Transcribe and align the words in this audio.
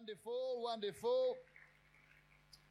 Wonderful, 0.00 0.62
wonderful. 0.62 1.36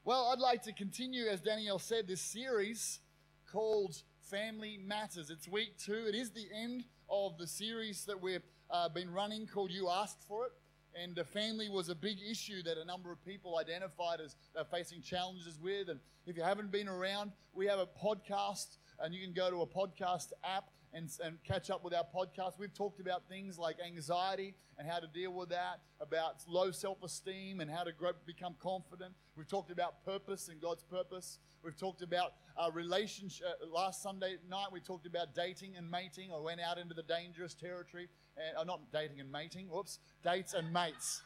Well, 0.04 0.31
I'd 0.33 0.40
like 0.40 0.64
to 0.64 0.74
continue, 0.74 1.28
as 1.28 1.42
Danielle 1.42 1.78
said, 1.78 2.08
this 2.08 2.21
series 2.21 3.02
called 3.46 4.02
Family 4.32 4.79
Matters. 4.84 5.29
It's 5.29 5.47
week 5.47 5.78
two. 5.78 6.07
It 6.07 6.15
is 6.15 6.31
the 6.31 6.47
end 6.52 6.86
of 7.07 7.38
the 7.38 7.46
series 7.46 8.04
that 8.05 8.20
we've 8.20 8.42
uh, 8.71 8.89
been 8.89 9.12
running 9.13 9.46
called 9.46 9.70
You 9.70 9.89
Asked 9.89 10.23
For 10.28 10.47
It. 10.47 10.54
And 11.00 11.15
the 11.15 11.23
family 11.23 11.70
was 11.70 11.89
a 11.89 11.96
big 11.96 12.18
issue 12.20 12.63
that 12.63 12.79
a 12.79 12.86
number 12.86 13.11
of 13.11 13.23
people 13.23 13.59
identified 13.59 14.21
as 14.21 14.36
they're 14.55 14.66
facing 14.66 15.04
challenges 15.04 15.59
with. 15.61 15.89
And 15.89 16.00
if 16.25 16.36
you 16.36 16.41
haven't 16.41 16.71
been 16.71 16.88
around, 16.88 17.32
we 17.54 17.68
have 17.68 17.77
a 17.77 17.86
podcast, 17.86 18.77
and 19.00 19.14
you 19.14 19.23
can 19.23 19.34
go 19.34 19.52
to 19.52 19.61
a 19.61 19.68
podcast 19.68 20.32
app 20.43 20.71
and, 20.94 21.10
and 21.24 21.38
catch 21.44 21.70
up 21.70 21.84
with 21.84 21.94
our 21.94 22.06
podcast. 22.16 22.58
We've 22.58 22.74
talked 22.74 23.00
about 23.00 23.28
things 23.30 23.58
like 23.58 23.78
anxiety 23.86 24.56
and 24.78 24.88
how 24.88 25.00
to 25.00 25.08
deal 25.08 25.32
with 25.34 25.50
that, 25.50 25.82
about 26.00 26.36
low 26.48 26.71
self 26.71 27.04
esteem 27.04 27.60
and 27.60 27.70
how 27.70 27.84
to 27.84 27.92
grow, 27.92 28.12
become 28.26 28.56
confident. 28.60 29.14
We've 29.36 29.47
talked 29.47 29.71
about 29.71 30.04
purpose 30.06 30.47
and 30.47 30.61
God's 30.61 30.83
purpose. 30.83 31.39
We've 31.64 31.78
talked 31.78 32.02
about 32.02 32.33
uh, 32.58 32.72
relationship. 32.72 33.45
Uh, 33.61 33.67
last 33.67 34.02
Sunday 34.02 34.38
night, 34.50 34.67
we 34.72 34.80
talked 34.80 35.06
about 35.06 35.36
dating 35.36 35.75
and 35.78 35.89
mating. 35.89 36.31
I 36.33 36.39
went 36.39 36.61
out 36.61 36.78
into 36.78 36.94
the 36.94 37.03
dangerous 37.03 37.53
territory. 37.53 38.08
And, 38.38 38.58
uh, 38.58 38.64
not 38.64 38.92
dating 38.92 39.19
and 39.19 39.31
mating, 39.31 39.67
whoops, 39.67 40.00
dates 40.23 40.53
and 40.53 40.72
mates. 40.72 41.22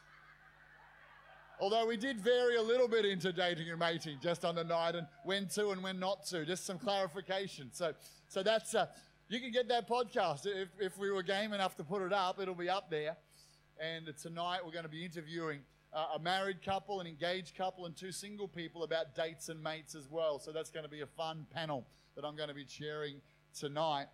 Although 1.60 1.86
we 1.86 1.96
did 1.96 2.20
vary 2.20 2.56
a 2.56 2.62
little 2.62 2.88
bit 2.88 3.04
into 3.04 3.32
dating 3.32 3.70
and 3.70 3.78
mating 3.78 4.18
just 4.20 4.44
on 4.44 4.56
the 4.56 4.64
night 4.64 4.96
and 4.96 5.06
when 5.24 5.46
to 5.50 5.70
and 5.70 5.82
when 5.82 6.00
not 6.00 6.26
to, 6.26 6.44
just 6.44 6.66
some 6.66 6.78
clarification. 6.78 7.70
So, 7.72 7.92
so 8.26 8.42
that's, 8.42 8.74
uh, 8.74 8.86
you 9.28 9.40
can 9.40 9.50
get 9.50 9.68
that 9.68 9.88
podcast. 9.88 10.46
If, 10.46 10.68
if 10.78 10.98
we 10.98 11.10
were 11.10 11.22
game 11.22 11.52
enough 11.52 11.76
to 11.76 11.84
put 11.84 12.02
it 12.02 12.12
up, 12.12 12.40
it'll 12.40 12.54
be 12.54 12.68
up 12.68 12.90
there. 12.90 13.16
And 13.80 14.12
tonight 14.20 14.60
we're 14.64 14.72
going 14.72 14.84
to 14.84 14.90
be 14.90 15.04
interviewing 15.04 15.60
uh, 15.92 16.16
a 16.16 16.18
married 16.18 16.62
couple, 16.62 17.00
an 17.00 17.06
engaged 17.06 17.56
couple, 17.56 17.86
and 17.86 17.96
two 17.96 18.12
single 18.12 18.46
people 18.46 18.82
about 18.82 19.14
dates 19.14 19.48
and 19.48 19.62
mates 19.62 19.94
as 19.94 20.10
well. 20.10 20.38
So 20.38 20.52
that's 20.52 20.70
going 20.70 20.84
to 20.84 20.90
be 20.90 21.00
a 21.00 21.06
fun 21.06 21.46
panel 21.52 21.86
that 22.16 22.24
I'm 22.24 22.36
going 22.36 22.50
to 22.50 22.54
be 22.54 22.66
sharing 22.68 23.20
tonight. 23.58 24.06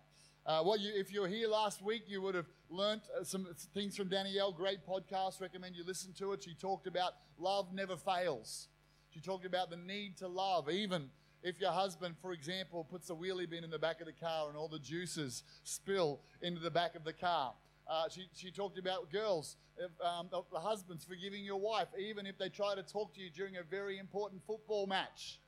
Uh, 0.45 0.63
well, 0.65 0.77
you, 0.77 0.91
if 0.95 1.13
you 1.13 1.21
were 1.21 1.27
here 1.27 1.47
last 1.47 1.83
week, 1.83 2.03
you 2.07 2.21
would 2.21 2.33
have 2.33 2.47
learnt 2.69 3.03
uh, 3.19 3.23
some 3.23 3.47
things 3.73 3.97
from 3.97 4.07
Danielle. 4.07 4.51
Great 4.51 4.87
podcast. 4.87 5.41
Recommend 5.41 5.75
you 5.75 5.83
listen 5.85 6.13
to 6.13 6.31
it. 6.31 6.43
She 6.43 6.55
talked 6.55 6.87
about 6.87 7.13
love 7.37 7.73
never 7.73 7.97
fails. 7.97 8.69
She 9.09 9.19
talked 9.19 9.45
about 9.45 9.69
the 9.69 9.77
need 9.77 10.17
to 10.17 10.27
love, 10.27 10.69
even 10.69 11.09
if 11.43 11.59
your 11.59 11.71
husband, 11.71 12.15
for 12.21 12.33
example, 12.33 12.83
puts 12.83 13.09
a 13.09 13.13
wheelie 13.13 13.49
bin 13.49 13.63
in 13.63 13.69
the 13.69 13.79
back 13.79 13.99
of 13.99 14.07
the 14.07 14.13
car 14.13 14.47
and 14.47 14.57
all 14.57 14.67
the 14.67 14.79
juices 14.79 15.43
spill 15.63 16.19
into 16.41 16.61
the 16.61 16.71
back 16.71 16.95
of 16.95 17.03
the 17.03 17.13
car. 17.13 17.53
Uh, 17.87 18.03
she, 18.09 18.27
she 18.33 18.51
talked 18.51 18.77
about 18.77 19.11
girls, 19.11 19.57
if, 19.77 19.91
um, 20.05 20.29
the 20.31 20.59
husbands 20.59 21.03
forgiving 21.03 21.43
your 21.43 21.59
wife, 21.59 21.87
even 21.99 22.25
if 22.25 22.37
they 22.37 22.47
try 22.47 22.75
to 22.75 22.83
talk 22.83 23.13
to 23.13 23.21
you 23.21 23.29
during 23.29 23.57
a 23.57 23.63
very 23.63 23.97
important 23.97 24.41
football 24.45 24.87
match. 24.87 25.40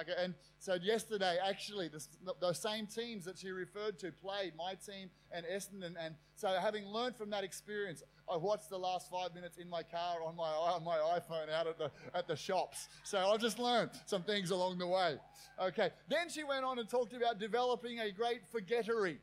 Okay, 0.00 0.12
and 0.16 0.34
so 0.60 0.74
yesterday, 0.74 1.38
actually, 1.44 1.88
the, 1.88 2.00
the 2.40 2.52
same 2.52 2.86
teams 2.86 3.24
that 3.24 3.36
she 3.36 3.50
referred 3.50 3.98
to 4.00 4.12
played, 4.12 4.52
my 4.56 4.74
team 4.74 5.10
and 5.32 5.44
Essendon. 5.44 5.94
And 6.00 6.14
so, 6.36 6.48
having 6.60 6.86
learned 6.86 7.16
from 7.16 7.30
that 7.30 7.42
experience, 7.42 8.04
I 8.32 8.36
watched 8.36 8.70
the 8.70 8.78
last 8.78 9.10
five 9.10 9.34
minutes 9.34 9.58
in 9.58 9.68
my 9.68 9.82
car 9.82 10.22
on 10.24 10.36
my, 10.36 10.48
on 10.50 10.84
my 10.84 10.98
iPhone 10.98 11.50
out 11.52 11.66
at 11.66 11.78
the, 11.78 11.90
at 12.14 12.28
the 12.28 12.36
shops. 12.36 12.88
So, 13.02 13.18
I've 13.18 13.40
just 13.40 13.58
learned 13.58 13.90
some 14.06 14.22
things 14.22 14.50
along 14.50 14.78
the 14.78 14.86
way. 14.86 15.16
Okay, 15.60 15.90
then 16.08 16.28
she 16.28 16.44
went 16.44 16.64
on 16.64 16.78
and 16.78 16.88
talked 16.88 17.12
about 17.12 17.40
developing 17.40 17.98
a 17.98 18.12
great 18.12 18.46
forgettery. 18.52 19.18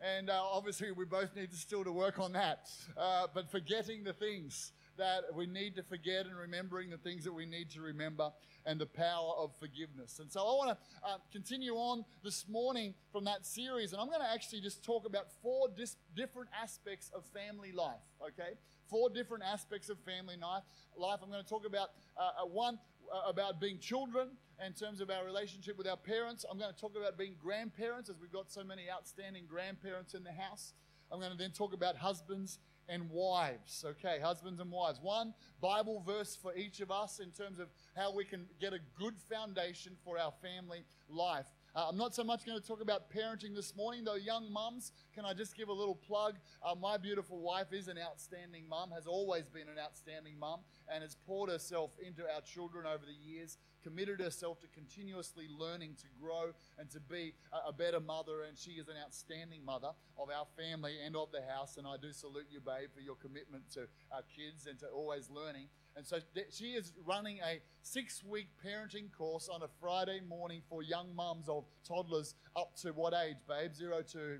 And 0.00 0.30
uh, 0.30 0.42
obviously, 0.42 0.90
we 0.90 1.04
both 1.04 1.36
need 1.36 1.52
to 1.52 1.56
still 1.56 1.84
to 1.84 1.92
work 1.92 2.18
on 2.18 2.32
that. 2.32 2.68
Uh, 2.96 3.28
but 3.32 3.48
forgetting 3.52 4.02
the 4.02 4.12
things 4.12 4.72
that 5.02 5.34
we 5.34 5.46
need 5.46 5.74
to 5.74 5.82
forget 5.82 6.26
and 6.26 6.36
remembering 6.36 6.88
the 6.88 6.96
things 6.96 7.24
that 7.24 7.32
we 7.32 7.44
need 7.44 7.68
to 7.70 7.80
remember 7.80 8.30
and 8.64 8.80
the 8.80 8.86
power 8.86 9.32
of 9.36 9.50
forgiveness. 9.58 10.20
And 10.20 10.30
so 10.30 10.40
I 10.40 10.44
want 10.44 10.70
to 10.70 10.76
uh, 11.04 11.16
continue 11.32 11.74
on 11.74 12.04
this 12.22 12.46
morning 12.48 12.94
from 13.10 13.24
that 13.24 13.44
series, 13.44 13.92
and 13.92 14.00
I'm 14.00 14.06
going 14.06 14.20
to 14.20 14.32
actually 14.32 14.60
just 14.60 14.84
talk 14.84 15.04
about 15.04 15.26
four 15.42 15.66
dis- 15.76 15.96
different 16.14 16.50
aspects 16.62 17.10
of 17.12 17.24
family 17.26 17.72
life, 17.72 18.06
okay? 18.22 18.52
Four 18.88 19.10
different 19.10 19.42
aspects 19.42 19.88
of 19.88 19.98
family 20.04 20.36
life. 20.40 21.18
I'm 21.20 21.30
going 21.30 21.42
to 21.42 21.48
talk 21.48 21.66
about 21.66 21.88
uh, 22.16 22.44
uh 22.44 22.46
one, 22.46 22.78
uh, 23.12 23.28
about 23.28 23.60
being 23.60 23.80
children 23.80 24.28
in 24.64 24.72
terms 24.72 25.00
of 25.00 25.10
our 25.10 25.24
relationship 25.24 25.76
with 25.76 25.88
our 25.88 25.96
parents. 25.96 26.44
I'm 26.48 26.58
going 26.58 26.72
to 26.72 26.80
talk 26.80 26.92
about 26.96 27.18
being 27.18 27.34
grandparents, 27.42 28.08
as 28.08 28.20
we've 28.20 28.32
got 28.32 28.52
so 28.52 28.62
many 28.62 28.82
outstanding 28.88 29.46
grandparents 29.48 30.14
in 30.14 30.22
the 30.22 30.30
house. 30.32 30.74
I'm 31.10 31.18
going 31.18 31.32
to 31.32 31.36
then 31.36 31.50
talk 31.50 31.74
about 31.74 31.96
husbands 31.96 32.60
and 32.88 33.10
wives. 33.10 33.84
Okay, 33.86 34.18
husbands 34.20 34.60
and 34.60 34.70
wives. 34.70 35.00
One 35.00 35.34
Bible 35.60 36.02
verse 36.06 36.36
for 36.40 36.54
each 36.54 36.80
of 36.80 36.90
us 36.90 37.20
in 37.20 37.30
terms 37.30 37.58
of 37.58 37.68
how 37.96 38.14
we 38.14 38.24
can 38.24 38.46
get 38.60 38.72
a 38.72 38.78
good 38.98 39.14
foundation 39.30 39.92
for 40.04 40.18
our 40.18 40.32
family 40.42 40.84
life. 41.08 41.46
Uh, 41.74 41.86
I'm 41.88 41.96
not 41.96 42.14
so 42.14 42.22
much 42.22 42.44
going 42.44 42.60
to 42.60 42.66
talk 42.66 42.82
about 42.82 43.10
parenting 43.10 43.54
this 43.54 43.74
morning, 43.74 44.04
though, 44.04 44.16
young 44.16 44.52
mums. 44.52 44.92
Can 45.14 45.24
I 45.24 45.32
just 45.32 45.56
give 45.56 45.68
a 45.68 45.72
little 45.72 45.94
plug? 45.94 46.34
Uh, 46.62 46.74
my 46.74 46.98
beautiful 46.98 47.40
wife 47.40 47.72
is 47.72 47.88
an 47.88 47.96
outstanding 47.98 48.68
mum, 48.68 48.90
has 48.94 49.06
always 49.06 49.48
been 49.48 49.68
an 49.68 49.78
outstanding 49.82 50.38
mum, 50.38 50.60
and 50.92 51.02
has 51.02 51.16
poured 51.26 51.48
herself 51.48 51.92
into 52.06 52.22
our 52.22 52.42
children 52.42 52.84
over 52.86 53.04
the 53.06 53.30
years, 53.30 53.56
committed 53.82 54.20
herself 54.20 54.60
to 54.60 54.68
continuously 54.68 55.46
learning 55.48 55.96
to 56.00 56.06
grow 56.20 56.52
and 56.78 56.90
to 56.90 57.00
be 57.00 57.34
a, 57.66 57.72
better 57.72 58.00
mother. 58.00 58.42
And 58.48 58.56
she 58.56 58.72
is 58.72 58.88
an 58.88 58.94
outstanding 59.02 59.64
mother 59.64 59.90
of 60.18 60.28
our 60.30 60.46
family 60.56 60.96
and 61.04 61.16
of 61.16 61.30
the 61.32 61.42
house. 61.42 61.76
And 61.76 61.86
I 61.86 61.96
do 62.00 62.12
salute 62.12 62.46
you, 62.50 62.60
babe, 62.60 62.90
for 62.94 63.00
your 63.00 63.16
commitment 63.16 63.70
to 63.72 63.88
our 64.12 64.22
kids 64.34 64.66
and 64.66 64.78
to 64.80 64.86
always 64.86 65.30
learning. 65.30 65.68
And 65.96 66.06
so 66.06 66.18
she 66.50 66.72
is 66.72 66.92
running 67.04 67.38
a 67.38 67.60
six 67.82 68.22
week 68.24 68.48
parenting 68.64 69.12
course 69.16 69.48
on 69.52 69.62
a 69.62 69.68
Friday 69.80 70.20
morning 70.26 70.62
for 70.68 70.82
young 70.82 71.14
mums 71.14 71.48
of 71.48 71.64
toddlers 71.86 72.34
up 72.56 72.76
to 72.76 72.92
what 72.92 73.12
age, 73.14 73.36
babe? 73.48 73.74
Zero 73.74 74.02
to 74.12 74.38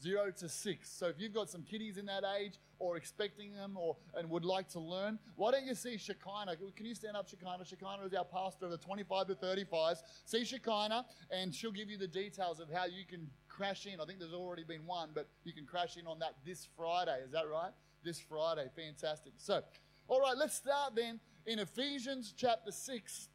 zero 0.00 0.30
to 0.30 0.48
six. 0.48 0.90
So 0.90 1.06
if 1.06 1.20
you've 1.20 1.34
got 1.34 1.50
some 1.50 1.62
kiddies 1.62 1.96
in 1.96 2.06
that 2.06 2.24
age 2.38 2.58
or 2.82 2.96
expecting 2.96 3.54
them 3.54 3.76
or 3.76 3.96
and 4.16 4.28
would 4.28 4.44
like 4.44 4.68
to 4.68 4.80
learn, 4.80 5.16
why 5.36 5.52
don't 5.52 5.64
you 5.64 5.74
see 5.74 5.96
Shekinah? 5.96 6.56
Can 6.74 6.84
you 6.84 6.96
stand 6.96 7.16
up, 7.16 7.28
Shekinah? 7.28 7.64
Shekinah 7.64 8.04
is 8.04 8.12
our 8.12 8.24
pastor 8.24 8.64
of 8.64 8.72
the 8.72 8.78
25 8.78 9.28
to 9.28 9.34
35s. 9.36 9.98
See 10.24 10.44
Shekinah, 10.44 11.06
and 11.30 11.54
she'll 11.54 11.70
give 11.70 11.88
you 11.88 11.96
the 11.96 12.08
details 12.08 12.58
of 12.58 12.68
how 12.68 12.86
you 12.86 13.04
can 13.08 13.30
crash 13.48 13.86
in. 13.86 14.00
I 14.00 14.04
think 14.04 14.18
there's 14.18 14.34
already 14.34 14.64
been 14.64 14.84
one, 14.84 15.10
but 15.14 15.28
you 15.44 15.52
can 15.52 15.64
crash 15.64 15.96
in 15.96 16.08
on 16.08 16.18
that 16.18 16.34
this 16.44 16.66
Friday. 16.76 17.18
Is 17.24 17.30
that 17.30 17.48
right? 17.48 17.70
This 18.04 18.18
Friday. 18.18 18.66
Fantastic. 18.74 19.34
So 19.36 19.62
all 20.08 20.20
right, 20.20 20.36
let's 20.36 20.56
start 20.56 20.96
then 20.96 21.20
in 21.46 21.60
Ephesians 21.60 22.34
chapter 22.36 22.72
6, 22.72 23.28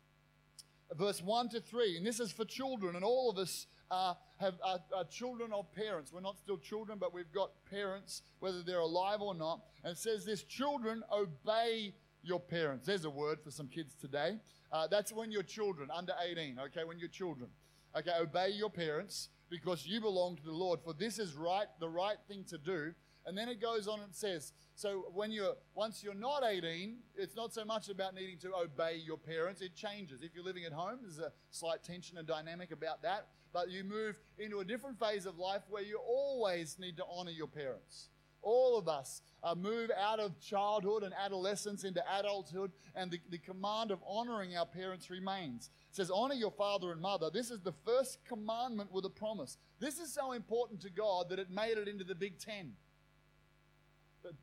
verse 0.96 1.22
1 1.24 1.50
to 1.50 1.62
3. 1.62 1.98
And 1.98 2.06
this 2.06 2.20
is 2.20 2.32
for 2.32 2.44
children, 2.44 2.96
and 2.96 3.06
all 3.06 3.30
of 3.30 3.38
us 3.38 3.68
uh, 3.92 4.14
have, 4.38 4.56
are, 4.64 4.80
are 4.96 5.04
children 5.06 5.52
of 5.54 5.72
parents. 5.74 6.12
We're 6.12 6.22
not 6.22 6.38
still 6.38 6.58
children, 6.58 6.98
but 7.00 7.14
we've 7.14 7.32
got 7.34 7.52
parents, 7.70 8.22
whether 8.40 8.62
they're 8.64 8.80
alive 8.80 9.22
or 9.22 9.34
not. 9.34 9.62
And 9.84 9.94
it 9.94 9.98
says 9.98 10.26
this 10.26 10.44
children, 10.44 11.04
obey 11.12 11.94
your 12.24 12.40
parents. 12.40 12.86
There's 12.86 13.06
a 13.06 13.10
word 13.10 13.40
for 13.44 13.52
some 13.52 13.68
kids 13.68 13.96
today. 14.00 14.38
Uh, 14.72 14.88
that's 14.88 15.14
when 15.14 15.32
you're 15.32 15.44
children, 15.44 15.90
under 15.94 16.14
18, 16.30 16.60
okay? 16.68 16.84
When 16.84 17.00
you're 17.00 17.10
children. 17.10 17.50
Okay, 17.98 18.12
obey 18.20 18.50
your 18.50 18.70
parents 18.70 19.30
because 19.50 19.88
you 19.88 20.02
belong 20.02 20.36
to 20.36 20.44
the 20.44 20.52
Lord. 20.52 20.82
For 20.84 20.94
this 20.94 21.20
is 21.20 21.34
right, 21.34 21.68
the 21.80 21.90
right 21.90 22.18
thing 22.28 22.44
to 22.50 22.58
do. 22.58 22.94
And 23.28 23.38
then 23.38 23.50
it 23.50 23.62
goes 23.62 23.88
on 23.90 24.00
and 24.00 24.16
says, 24.16 24.54
so 24.78 25.06
when 25.14 25.32
you're 25.32 25.56
once 25.76 26.04
you're 26.04 26.14
not 26.14 26.44
18, 26.48 26.98
it's 27.16 27.36
not 27.36 27.54
so 27.54 27.66
much 27.66 27.90
about 27.90 28.16
needing 28.16 28.38
to 28.38 28.54
obey 28.56 29.02
your 29.04 29.18
parents. 29.18 29.60
It 29.60 29.76
changes. 29.76 30.22
If 30.22 30.34
you're 30.34 30.46
living 30.46 30.66
at 30.66 30.72
home, 30.72 31.00
there's 31.02 31.20
a 31.20 31.34
slight 31.50 31.84
tension 31.84 32.18
and 32.18 32.28
dynamic 32.28 32.72
about 32.72 33.02
that. 33.02 33.28
But 33.52 33.70
you 33.70 33.84
move 33.84 34.20
into 34.38 34.60
a 34.60 34.64
different 34.64 35.00
phase 35.00 35.26
of 35.26 35.40
life 35.40 35.64
where 35.68 35.82
you 35.82 36.00
always 36.08 36.78
need 36.80 36.96
to 36.98 37.04
honor 37.12 37.32
your 37.32 37.48
parents. 37.48 38.10
All 38.44 38.78
of 38.78 38.88
us 38.88 39.24
uh, 39.44 39.56
move 39.56 39.90
out 40.00 40.20
of 40.20 40.40
childhood 40.40 41.02
and 41.02 41.14
adolescence 41.14 41.84
into 41.84 42.04
adulthood, 42.20 42.72
and 42.96 43.10
the, 43.10 43.20
the 43.32 43.40
command 43.40 43.90
of 43.90 44.00
honoring 44.08 44.56
our 44.56 44.66
parents 44.68 45.10
remains. 45.10 45.72
It 45.90 45.96
says, 45.96 46.12
Honor 46.12 46.36
your 46.36 46.52
father 46.52 46.92
and 46.92 47.02
mother. 47.02 47.32
This 47.34 47.50
is 47.50 47.62
the 47.62 47.74
first 47.84 48.20
commandment 48.26 48.92
with 48.92 49.06
a 49.06 49.10
promise. 49.10 49.58
This 49.80 50.00
is 50.00 50.14
so 50.14 50.34
important 50.34 50.82
to 50.82 50.92
God 50.92 51.30
that 51.30 51.40
it 51.40 51.50
made 51.50 51.80
it 51.80 51.88
into 51.88 52.04
the 52.04 52.16
Big 52.16 52.38
Ten 52.38 52.74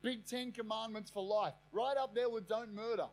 big 0.02 0.26
Ten 0.26 0.52
Commandments 0.52 1.10
for 1.10 1.22
life, 1.22 1.54
right 1.72 1.96
up 1.96 2.14
there 2.14 2.28
with 2.28 2.48
don't 2.48 2.74
murder. 2.74 3.06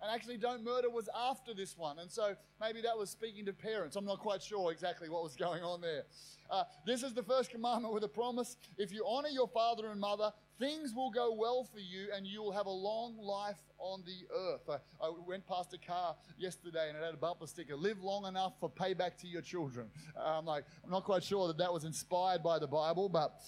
And 0.00 0.10
actually, 0.12 0.36
don't 0.36 0.64
murder 0.64 0.88
was 0.88 1.08
after 1.28 1.54
this 1.54 1.76
one. 1.76 1.98
And 1.98 2.10
so 2.10 2.36
maybe 2.60 2.80
that 2.82 2.96
was 2.96 3.10
speaking 3.10 3.44
to 3.46 3.52
parents. 3.52 3.96
I'm 3.96 4.04
not 4.04 4.20
quite 4.20 4.42
sure 4.42 4.70
exactly 4.70 5.08
what 5.08 5.24
was 5.24 5.34
going 5.36 5.62
on 5.62 5.80
there. 5.80 6.04
Uh, 6.50 6.64
this 6.86 7.02
is 7.02 7.12
the 7.12 7.22
first 7.22 7.50
commandment 7.50 7.92
with 7.92 8.04
a 8.04 8.08
promise. 8.08 8.56
If 8.78 8.92
you 8.92 9.04
honor 9.06 9.28
your 9.28 9.48
father 9.48 9.90
and 9.90 10.00
mother, 10.00 10.32
things 10.58 10.94
will 10.94 11.10
go 11.10 11.34
well 11.34 11.64
for 11.64 11.80
you 11.80 12.08
and 12.14 12.26
you 12.26 12.42
will 12.42 12.52
have 12.52 12.66
a 12.66 12.70
long 12.70 13.18
life 13.18 13.58
on 13.78 14.02
the 14.06 14.34
earth. 14.34 14.80
I, 15.00 15.06
I 15.06 15.12
went 15.26 15.46
past 15.46 15.74
a 15.74 15.78
car 15.78 16.16
yesterday 16.38 16.88
and 16.88 16.96
it 16.96 17.04
had 17.04 17.14
a 17.14 17.18
bumper 17.18 17.46
sticker 17.46 17.76
live 17.76 18.02
long 18.02 18.24
enough 18.26 18.54
for 18.60 18.70
payback 18.70 19.18
to 19.18 19.26
your 19.26 19.42
children. 19.42 19.88
Uh, 20.16 20.38
I'm 20.38 20.46
like, 20.46 20.64
I'm 20.84 20.90
not 20.90 21.04
quite 21.04 21.24
sure 21.24 21.48
that 21.48 21.58
that 21.58 21.72
was 21.72 21.84
inspired 21.84 22.42
by 22.42 22.58
the 22.58 22.68
Bible, 22.68 23.08
but 23.08 23.42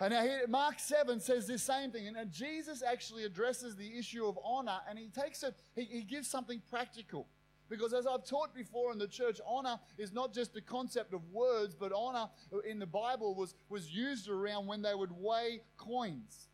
And 0.00 0.14
now 0.14 0.22
here, 0.22 0.40
Mark 0.48 0.78
7 0.78 1.20
says 1.20 1.46
this 1.46 1.62
same 1.62 1.90
thing. 1.90 2.08
And 2.08 2.32
Jesus 2.32 2.82
actually 2.82 3.24
addresses 3.24 3.76
the 3.76 3.98
issue 3.98 4.26
of 4.26 4.38
honor 4.42 4.78
and 4.88 4.98
he 4.98 5.08
takes 5.08 5.42
it, 5.42 5.54
he, 5.74 5.84
he 5.84 6.02
gives 6.02 6.28
something 6.28 6.62
practical. 6.70 7.28
Because 7.68 7.92
as 7.92 8.06
I've 8.06 8.24
taught 8.24 8.52
before 8.52 8.90
in 8.90 8.98
the 8.98 9.06
church, 9.06 9.40
honor 9.46 9.78
is 9.96 10.12
not 10.12 10.34
just 10.34 10.56
a 10.56 10.60
concept 10.60 11.14
of 11.14 11.20
words, 11.30 11.76
but 11.78 11.92
honor 11.92 12.28
in 12.68 12.80
the 12.80 12.86
Bible 12.86 13.34
was, 13.34 13.54
was 13.68 13.94
used 13.94 14.28
around 14.28 14.66
when 14.66 14.82
they 14.82 14.94
would 14.94 15.12
weigh 15.12 15.60
coins. 15.76 16.48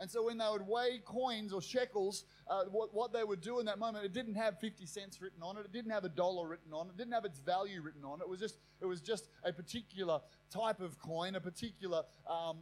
And 0.00 0.10
so 0.10 0.24
when 0.24 0.38
they 0.38 0.46
would 0.50 0.66
weigh 0.66 1.00
coins 1.04 1.52
or 1.52 1.62
shekels, 1.62 2.24
uh, 2.48 2.64
what, 2.64 2.92
what 2.92 3.12
they 3.12 3.24
would 3.24 3.40
do 3.40 3.60
in 3.60 3.66
that 3.66 3.78
moment, 3.78 4.04
it 4.04 4.12
didn't 4.12 4.34
have 4.34 4.58
50 4.58 4.86
cents 4.86 5.20
written 5.20 5.42
on 5.42 5.56
it. 5.56 5.60
It 5.60 5.72
didn't 5.72 5.92
have 5.92 6.04
a 6.04 6.08
dollar 6.08 6.48
written 6.48 6.72
on 6.72 6.88
it. 6.88 6.90
It 6.90 6.96
didn't 6.96 7.12
have 7.12 7.24
its 7.24 7.38
value 7.38 7.80
written 7.80 8.04
on 8.04 8.20
it. 8.20 8.24
It 8.24 8.28
was 8.28 8.40
just, 8.40 8.58
it 8.80 8.86
was 8.86 9.00
just 9.00 9.28
a 9.44 9.52
particular 9.52 10.20
type 10.50 10.80
of 10.80 10.98
coin, 10.98 11.36
a 11.36 11.40
particular 11.40 12.02
um, 12.28 12.58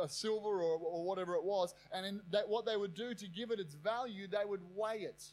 a 0.00 0.08
silver 0.08 0.62
or, 0.62 0.78
or 0.78 1.04
whatever 1.04 1.34
it 1.34 1.44
was. 1.44 1.74
And 1.92 2.06
in 2.06 2.20
that, 2.30 2.48
what 2.48 2.66
they 2.66 2.76
would 2.76 2.94
do 2.94 3.14
to 3.14 3.28
give 3.28 3.50
it 3.50 3.60
its 3.60 3.74
value, 3.74 4.26
they 4.26 4.44
would 4.44 4.62
weigh 4.74 5.00
it. 5.00 5.24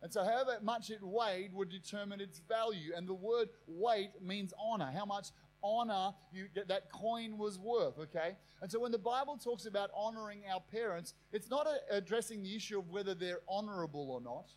And 0.00 0.12
so, 0.12 0.22
however 0.22 0.58
much 0.62 0.90
it 0.90 1.02
weighed 1.02 1.52
would 1.52 1.70
determine 1.70 2.20
its 2.20 2.40
value. 2.48 2.92
And 2.96 3.08
the 3.08 3.14
word 3.14 3.48
weight 3.66 4.10
means 4.22 4.54
honor. 4.58 4.90
How 4.94 5.04
much 5.04 5.28
honor 5.62 6.12
you, 6.32 6.46
that 6.66 6.90
coin 6.92 7.38
was 7.38 7.58
worth, 7.58 7.98
okay? 7.98 8.36
And 8.60 8.70
so 8.70 8.80
when 8.80 8.92
the 8.92 8.98
Bible 8.98 9.36
talks 9.36 9.66
about 9.66 9.90
honoring 9.94 10.42
our 10.52 10.60
parents, 10.60 11.14
it's 11.32 11.50
not 11.50 11.66
addressing 11.90 12.42
the 12.42 12.54
issue 12.54 12.78
of 12.78 12.90
whether 12.90 13.14
they're 13.14 13.40
honorable 13.48 14.10
or 14.10 14.20
not. 14.20 14.52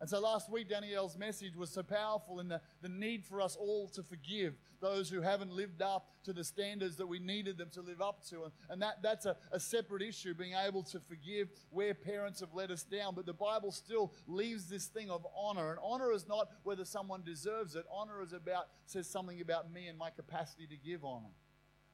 And 0.00 0.08
so 0.08 0.20
last 0.20 0.50
week, 0.50 0.68
Danielle's 0.68 1.18
message 1.18 1.56
was 1.56 1.70
so 1.70 1.82
powerful 1.82 2.38
in 2.38 2.48
the, 2.48 2.60
the 2.82 2.88
need 2.88 3.24
for 3.24 3.40
us 3.40 3.56
all 3.56 3.88
to 3.88 4.02
forgive 4.02 4.54
those 4.80 5.10
who 5.10 5.20
haven't 5.20 5.52
lived 5.52 5.82
up 5.82 6.08
to 6.24 6.32
the 6.32 6.44
standards 6.44 6.96
that 6.96 7.06
we 7.06 7.18
needed 7.18 7.58
them 7.58 7.68
to 7.72 7.82
live 7.82 8.00
up 8.00 8.24
to. 8.28 8.44
And, 8.44 8.52
and 8.70 8.82
that, 8.82 9.02
that's 9.02 9.26
a, 9.26 9.36
a 9.50 9.58
separate 9.58 10.02
issue, 10.02 10.34
being 10.34 10.54
able 10.54 10.84
to 10.84 11.00
forgive 11.00 11.48
where 11.70 11.94
parents 11.94 12.38
have 12.40 12.54
let 12.54 12.70
us 12.70 12.84
down. 12.84 13.14
But 13.16 13.26
the 13.26 13.32
Bible 13.32 13.72
still 13.72 14.12
leaves 14.28 14.68
this 14.68 14.86
thing 14.86 15.10
of 15.10 15.26
honor. 15.36 15.70
And 15.70 15.80
honor 15.82 16.12
is 16.12 16.28
not 16.28 16.48
whether 16.62 16.84
someone 16.84 17.22
deserves 17.24 17.74
it, 17.74 17.84
honor 17.92 18.22
is 18.22 18.32
about, 18.32 18.68
says 18.86 19.08
something 19.08 19.40
about 19.40 19.72
me 19.72 19.88
and 19.88 19.98
my 19.98 20.10
capacity 20.10 20.66
to 20.68 20.76
give 20.76 21.04
honor 21.04 21.34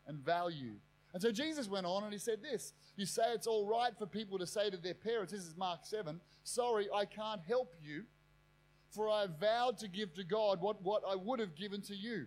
and 0.07 0.19
value. 0.19 0.75
And 1.15 1.23
so 1.23 1.31
Jesus 1.31 1.69
went 1.69 1.87
on 1.87 2.03
and 2.03 2.13
he 2.13 2.19
said 2.19 2.43
this 2.43 2.75
You 2.97 3.07
say 3.07 3.23
it's 3.29 3.47
all 3.47 3.67
right 3.67 3.97
for 3.97 4.05
people 4.07 4.39
to 4.39 4.47
say 4.47 4.69
to 4.69 4.77
their 4.77 4.95
parents, 4.95 5.33
this 5.33 5.43
is 5.43 5.57
Mark 5.57 5.81
7, 5.85 6.21
sorry, 6.43 6.89
I 6.95 7.05
can't 7.07 7.41
help 7.47 7.73
you, 7.81 8.03
for 8.91 9.09
I 9.09 9.27
vowed 9.41 9.79
to 9.79 9.89
give 9.89 10.13
to 10.15 10.25
God 10.25 10.61
what, 10.61 10.83
what 10.83 11.03
I 11.09 11.15
would 11.15 11.39
have 11.39 11.55
given 11.55 11.81
to 11.83 11.95
you. 11.95 12.27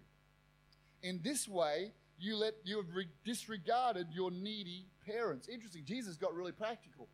In 1.03 1.19
this 1.21 1.47
way, 1.47 1.91
you, 2.17 2.37
let, 2.37 2.55
you 2.63 2.77
have 2.77 2.95
re- 2.95 3.07
disregarded 3.23 4.07
your 4.11 4.31
needy 4.31 4.87
parents. 5.05 5.47
Interesting. 5.47 5.83
Jesus 5.85 6.15
got 6.15 6.33
really 6.33 6.51
practical. 6.51 7.07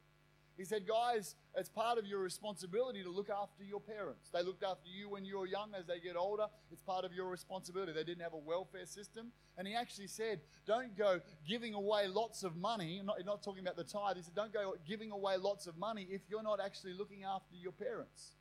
He 0.57 0.65
said, 0.65 0.87
Guys, 0.87 1.35
it's 1.55 1.69
part 1.69 1.97
of 1.97 2.05
your 2.05 2.19
responsibility 2.19 3.03
to 3.03 3.09
look 3.09 3.29
after 3.29 3.63
your 3.63 3.79
parents. 3.79 4.29
They 4.31 4.43
looked 4.43 4.63
after 4.63 4.87
you 4.87 5.09
when 5.09 5.25
you 5.25 5.39
were 5.39 5.47
young. 5.47 5.71
As 5.77 5.87
they 5.87 5.99
get 5.99 6.15
older, 6.15 6.45
it's 6.71 6.81
part 6.81 7.05
of 7.05 7.13
your 7.13 7.27
responsibility. 7.27 7.91
They 7.91 8.03
didn't 8.03 8.21
have 8.21 8.33
a 8.33 8.37
welfare 8.37 8.85
system. 8.85 9.31
And 9.57 9.67
he 9.67 9.73
actually 9.73 10.07
said, 10.07 10.41
Don't 10.67 10.95
go 10.97 11.21
giving 11.47 11.73
away 11.73 12.07
lots 12.07 12.43
of 12.43 12.55
money. 12.55 13.01
Not, 13.03 13.17
not 13.25 13.43
talking 13.43 13.61
about 13.61 13.77
the 13.77 13.83
tithe. 13.83 14.17
He 14.17 14.23
said, 14.23 14.35
Don't 14.35 14.53
go 14.53 14.75
giving 14.87 15.11
away 15.11 15.37
lots 15.37 15.65
of 15.65 15.77
money 15.77 16.07
if 16.09 16.21
you're 16.29 16.43
not 16.43 16.59
actually 16.63 16.93
looking 16.93 17.23
after 17.23 17.55
your 17.55 17.73
parents. 17.73 18.35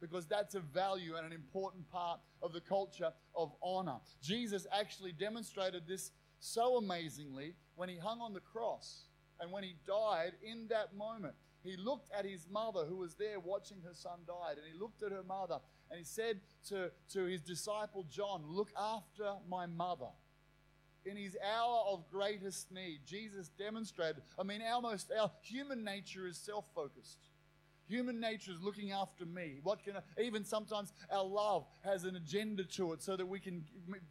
Because 0.00 0.26
that's 0.26 0.54
a 0.54 0.60
value 0.60 1.16
and 1.16 1.26
an 1.26 1.32
important 1.32 1.90
part 1.90 2.20
of 2.42 2.52
the 2.52 2.60
culture 2.60 3.12
of 3.34 3.52
honor. 3.62 3.96
Jesus 4.22 4.66
actually 4.72 5.12
demonstrated 5.12 5.88
this 5.88 6.12
so 6.40 6.76
amazingly 6.76 7.54
when 7.74 7.88
he 7.88 7.96
hung 7.96 8.20
on 8.20 8.32
the 8.32 8.40
cross. 8.40 9.07
And 9.40 9.52
when 9.52 9.62
he 9.62 9.76
died, 9.86 10.32
in 10.42 10.68
that 10.68 10.96
moment, 10.96 11.34
he 11.62 11.76
looked 11.76 12.10
at 12.12 12.24
his 12.24 12.46
mother 12.50 12.84
who 12.84 12.96
was 12.96 13.14
there 13.14 13.40
watching 13.40 13.78
her 13.84 13.94
son 13.94 14.20
die, 14.26 14.52
and 14.52 14.60
he 14.72 14.78
looked 14.78 15.02
at 15.02 15.12
her 15.12 15.22
mother 15.22 15.58
and 15.90 15.98
he 15.98 16.04
said 16.04 16.40
to, 16.68 16.90
to 17.12 17.24
his 17.24 17.40
disciple 17.40 18.04
John, 18.10 18.44
Look 18.46 18.70
after 18.76 19.34
my 19.48 19.66
mother. 19.66 20.10
In 21.04 21.16
his 21.16 21.36
hour 21.42 21.84
of 21.88 22.10
greatest 22.10 22.70
need, 22.70 23.00
Jesus 23.06 23.48
demonstrated. 23.48 24.22
I 24.38 24.42
mean, 24.42 24.60
almost 24.62 25.10
our 25.18 25.30
human 25.42 25.82
nature 25.84 26.26
is 26.26 26.36
self 26.36 26.66
focused. 26.74 27.18
Human 27.88 28.20
nature 28.20 28.52
is 28.52 28.60
looking 28.60 28.92
after 28.92 29.24
me. 29.24 29.60
What 29.62 29.82
can 29.82 29.94
I, 29.96 30.20
even 30.20 30.44
sometimes 30.44 30.92
our 31.10 31.24
love 31.24 31.64
has 31.80 32.04
an 32.04 32.16
agenda 32.16 32.64
to 32.64 32.92
it 32.92 33.02
so 33.02 33.16
that 33.16 33.26
we 33.26 33.40
can 33.40 33.64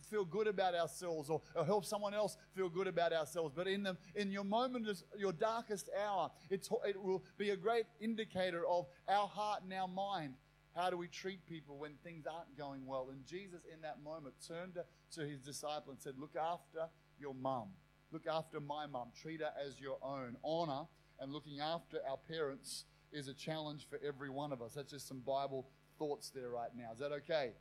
feel 0.10 0.26
good 0.26 0.48
about 0.48 0.74
ourselves 0.74 1.30
or, 1.30 1.42
or 1.56 1.64
help 1.64 1.86
someone 1.86 2.16
else 2.16 2.38
feel 2.56 2.70
good 2.70 2.88
about 2.88 3.14
ourselves. 3.14 3.54
But 3.56 3.68
in 3.68 3.84
the 3.84 3.96
in 4.16 4.32
your 4.32 4.44
moment, 4.44 4.88
your 5.18 5.32
darkest 5.32 5.90
hour, 6.04 6.32
it 6.50 6.68
will 6.96 7.24
be 7.38 7.52
a 7.52 7.56
great 7.56 7.86
indicator 8.02 8.66
of 8.68 8.88
our 9.08 9.28
heart 9.28 9.62
and 9.64 9.72
our 9.74 9.88
mind. 9.88 10.34
How 10.76 10.90
do 10.90 10.98
we 10.98 11.08
treat 11.08 11.46
people 11.46 11.78
when 11.78 11.94
things 12.04 12.26
aren't 12.26 12.56
going 12.58 12.86
well? 12.86 13.10
And 13.12 13.26
Jesus, 13.26 13.62
in 13.74 13.82
that 13.82 14.04
moment, 14.04 14.36
turned 14.48 14.76
to, 14.76 14.86
to 15.20 15.28
his 15.28 15.42
disciple 15.42 15.92
and 15.92 16.02
said, 16.02 16.14
Look 16.20 16.36
after 16.36 16.90
your 17.20 17.34
mum. 17.36 17.70
Look 18.12 18.28
after 18.28 18.60
my 18.60 18.88
mum. 18.88 19.10
Treat 19.20 19.42
her 19.42 19.52
as 19.64 19.80
your 19.80 19.98
own. 20.02 20.38
Honor 20.44 20.86
and 21.20 21.32
looking 21.32 21.60
after 21.60 21.98
our 22.10 22.18
parents 22.18 22.86
is 23.12 23.28
a 23.28 23.34
challenge 23.34 23.88
for 23.90 24.00
every 24.06 24.30
one 24.30 24.52
of 24.52 24.62
us. 24.62 24.74
That's 24.74 24.92
just 24.92 25.08
some 25.08 25.20
Bible 25.20 25.68
thoughts 25.98 26.30
there 26.30 26.50
right 26.50 26.70
now. 26.76 26.92
Is 26.94 27.00
that 27.00 27.12
okay? 27.12 27.52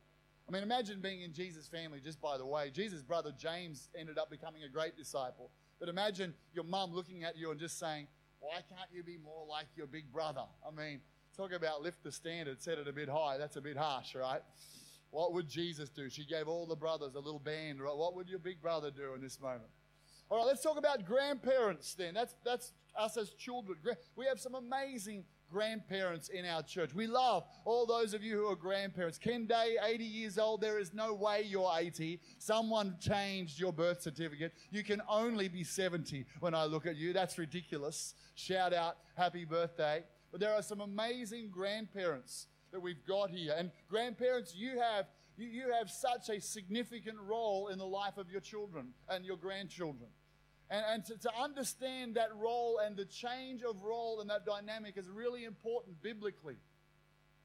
I 0.47 0.51
mean, 0.51 0.63
imagine 0.63 1.01
being 1.01 1.21
in 1.21 1.33
Jesus' 1.33 1.67
family, 1.67 1.99
just 1.99 2.21
by 2.21 2.37
the 2.37 2.45
way. 2.45 2.69
Jesus' 2.69 3.01
brother 3.01 3.33
James 3.37 3.89
ended 3.97 4.17
up 4.17 4.29
becoming 4.29 4.63
a 4.63 4.69
great 4.69 4.95
disciple. 4.95 5.51
But 5.79 5.89
imagine 5.89 6.33
your 6.53 6.63
mum 6.63 6.93
looking 6.93 7.23
at 7.23 7.37
you 7.37 7.51
and 7.51 7.59
just 7.59 7.77
saying, 7.77 8.07
Why 8.39 8.55
can't 8.69 8.89
you 8.91 9.03
be 9.03 9.17
more 9.17 9.45
like 9.47 9.67
your 9.75 9.87
big 9.87 10.11
brother? 10.11 10.43
I 10.65 10.71
mean, 10.71 11.01
talk 11.35 11.51
about 11.51 11.81
lift 11.81 12.03
the 12.03 12.11
standard, 12.11 12.61
set 12.61 12.77
it 12.77 12.87
a 12.87 12.93
bit 12.93 13.09
high. 13.09 13.37
That's 13.37 13.57
a 13.57 13.61
bit 13.61 13.75
harsh, 13.75 14.15
right? 14.15 14.41
What 15.11 15.33
would 15.33 15.49
Jesus 15.49 15.89
do? 15.89 16.09
She 16.09 16.25
gave 16.25 16.47
all 16.47 16.65
the 16.65 16.75
brothers 16.75 17.15
a 17.15 17.19
little 17.19 17.39
band, 17.39 17.81
right? 17.81 17.95
What 17.95 18.15
would 18.15 18.29
your 18.29 18.39
big 18.39 18.61
brother 18.61 18.89
do 18.89 19.13
in 19.15 19.21
this 19.21 19.39
moment? 19.39 19.69
All 20.29 20.37
right, 20.37 20.47
let's 20.47 20.61
talk 20.61 20.77
about 20.77 21.05
grandparents 21.05 21.93
then. 21.93 22.13
That's, 22.13 22.35
that's 22.43 22.73
us 22.97 23.15
as 23.15 23.29
children. 23.31 23.77
We 24.15 24.25
have 24.25 24.39
some 24.39 24.55
amazing 24.55 25.23
grandparents 25.51 26.29
in 26.29 26.45
our 26.45 26.63
church. 26.63 26.93
We 26.93 27.07
love 27.07 27.45
all 27.65 27.85
those 27.85 28.13
of 28.13 28.23
you 28.23 28.37
who 28.37 28.47
are 28.47 28.55
grandparents. 28.55 29.17
Ken 29.17 29.45
Day, 29.45 29.77
80 29.83 30.03
years 30.03 30.37
old, 30.37 30.61
there 30.61 30.79
is 30.79 30.93
no 30.93 31.13
way 31.13 31.45
you're 31.47 31.71
80. 31.75 32.19
Someone 32.37 32.95
changed 32.99 33.59
your 33.59 33.73
birth 33.73 34.01
certificate. 34.01 34.53
You 34.71 34.83
can 34.83 35.01
only 35.09 35.47
be 35.47 35.63
70 35.63 36.25
when 36.39 36.53
I 36.53 36.65
look 36.65 36.85
at 36.85 36.95
you. 36.95 37.13
That's 37.13 37.37
ridiculous. 37.37 38.13
Shout 38.35 38.73
out, 38.73 38.97
happy 39.15 39.45
birthday. 39.45 40.03
But 40.31 40.41
there 40.41 40.53
are 40.53 40.61
some 40.61 40.81
amazing 40.81 41.49
grandparents 41.49 42.47
that 42.71 42.79
we've 42.81 43.05
got 43.07 43.29
here. 43.29 43.55
And 43.57 43.71
grandparents, 43.89 44.53
you 44.55 44.79
have 44.79 45.07
you, 45.37 45.47
you 45.47 45.71
have 45.71 45.89
such 45.89 46.29
a 46.29 46.41
significant 46.41 47.17
role 47.19 47.67
in 47.67 47.77
the 47.77 47.85
life 47.85 48.17
of 48.17 48.29
your 48.29 48.41
children 48.41 48.89
and 49.07 49.23
your 49.23 49.37
grandchildren. 49.37 50.09
And, 50.69 50.83
and 50.89 51.05
to, 51.05 51.17
to 51.17 51.31
understand 51.41 52.15
that 52.15 52.29
role 52.35 52.79
and 52.85 52.95
the 52.97 53.05
change 53.05 53.63
of 53.63 53.83
role 53.83 54.19
and 54.19 54.29
that 54.29 54.45
dynamic 54.45 54.97
is 54.97 55.07
really 55.09 55.45
important 55.45 56.01
biblically. 56.01 56.57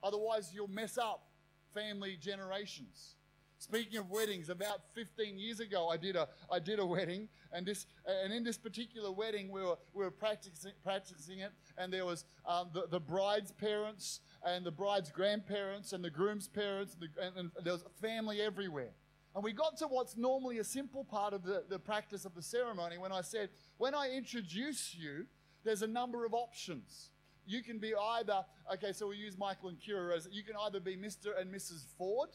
Otherwise, 0.03 0.51
you'll 0.53 0.69
mess 0.69 0.99
up 0.99 1.29
family 1.73 2.17
generations. 2.21 3.17
Speaking 3.59 3.99
of 3.99 4.11
weddings, 4.11 4.49
about 4.49 4.81
15 4.95 5.39
years 5.39 5.61
ago, 5.61 5.89
I 5.89 5.97
did 5.97 6.17
a, 6.17 6.29
I 6.51 6.59
did 6.59 6.81
a 6.81 6.85
wedding, 6.85 7.29
and, 7.53 7.65
this, 7.65 7.87
and 8.05 8.33
in 8.33 8.43
this 8.43 8.59
particular 8.59 9.13
wedding, 9.13 9.53
we 9.53 9.63
were, 9.63 9.77
we 9.95 10.03
were 10.03 10.11
practicing, 10.11 10.73
practicing 10.83 11.39
it, 11.39 11.53
and 11.79 11.93
there 11.93 12.05
was 12.05 12.25
um, 12.45 12.71
the, 12.75 12.89
the 12.91 12.99
bride's 12.99 13.53
parents, 13.53 14.19
and 14.45 14.67
the 14.67 14.73
bride's 14.73 15.13
grandparents, 15.13 15.93
and 15.93 16.03
the 16.03 16.11
groom's 16.11 16.49
parents, 16.49 16.95
and, 16.95 17.03
the, 17.03 17.25
and, 17.25 17.37
and 17.37 17.65
there 17.65 17.75
was 17.75 17.85
family 18.01 18.41
everywhere. 18.41 18.91
And 19.35 19.43
we 19.43 19.53
got 19.53 19.77
to 19.79 19.87
what's 19.87 20.17
normally 20.17 20.59
a 20.59 20.65
simple 20.65 21.05
part 21.05 21.33
of 21.33 21.43
the, 21.43 21.65
the 21.69 21.79
practice 21.79 22.25
of 22.25 22.35
the 22.35 22.43
ceremony 22.43 22.99
when 22.99 23.13
I 23.13 23.23
said, 23.23 23.49
when 23.79 23.95
I 23.95 24.11
introduce 24.11 24.95
you, 24.95 25.27
there's 25.65 25.83
a 25.83 25.87
number 25.87 26.25
of 26.25 26.35
options. 26.35 27.11
You 27.47 27.63
can 27.63 27.79
be 27.79 27.95
either, 27.95 28.45
okay, 28.75 28.93
so 28.93 29.09
we 29.09 29.17
use 29.17 29.39
Michael 29.39 29.71
and 29.71 29.79
Kira 29.79 30.17
as, 30.17 30.29
you 30.31 30.43
can 30.43 30.55
either 30.67 30.81
be 30.81 30.97
Mr. 30.97 31.41
and 31.41 31.53
Mrs. 31.53 31.87
Ford, 31.97 32.29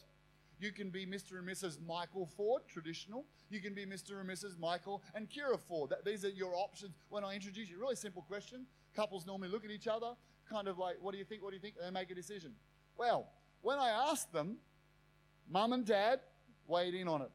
you 0.60 0.72
can 0.72 0.90
be 0.90 1.06
Mr. 1.06 1.38
and 1.38 1.48
Mrs. 1.48 1.78
Michael 1.86 2.26
Ford, 2.36 2.62
traditional. 2.68 3.24
You 3.48 3.60
can 3.60 3.74
be 3.74 3.86
Mr. 3.86 4.20
and 4.20 4.28
Mrs. 4.28 4.58
Michael 4.58 5.02
and 5.14 5.28
Kira 5.30 5.58
Ford. 5.58 5.90
That, 5.90 6.04
these 6.04 6.24
are 6.24 6.30
your 6.30 6.54
options 6.56 6.96
when 7.10 7.24
I 7.24 7.34
introduce 7.34 7.70
you. 7.70 7.78
Really 7.78 7.94
simple 7.94 8.22
question. 8.22 8.66
Couples 8.94 9.24
normally 9.24 9.50
look 9.50 9.64
at 9.64 9.70
each 9.70 9.86
other, 9.86 10.14
kind 10.50 10.66
of 10.66 10.76
like, 10.76 10.96
what 11.00 11.12
do 11.12 11.18
you 11.18 11.24
think? 11.24 11.42
What 11.42 11.50
do 11.50 11.56
you 11.56 11.62
think? 11.62 11.76
And 11.78 11.86
they 11.86 12.00
make 12.00 12.10
a 12.10 12.14
decision. 12.14 12.54
Well, 12.96 13.28
when 13.60 13.78
I 13.78 13.90
ask 14.10 14.32
them, 14.32 14.56
mum 15.48 15.72
and 15.72 15.84
dad, 15.84 16.20
weighed 16.68 16.94
in 16.94 17.08
on 17.08 17.22
it. 17.22 17.30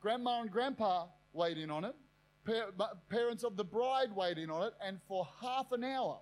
Grandma 0.00 0.40
and 0.40 0.50
grandpa 0.50 1.06
weighed 1.32 1.58
in 1.58 1.70
on 1.70 1.84
it. 1.84 1.94
parents 3.08 3.44
of 3.44 3.56
the 3.56 3.64
bride 3.64 4.14
weighed 4.14 4.38
in 4.38 4.50
on 4.50 4.64
it. 4.64 4.74
And 4.84 4.98
for 5.06 5.28
half 5.40 5.70
an 5.72 5.84
hour, 5.84 6.18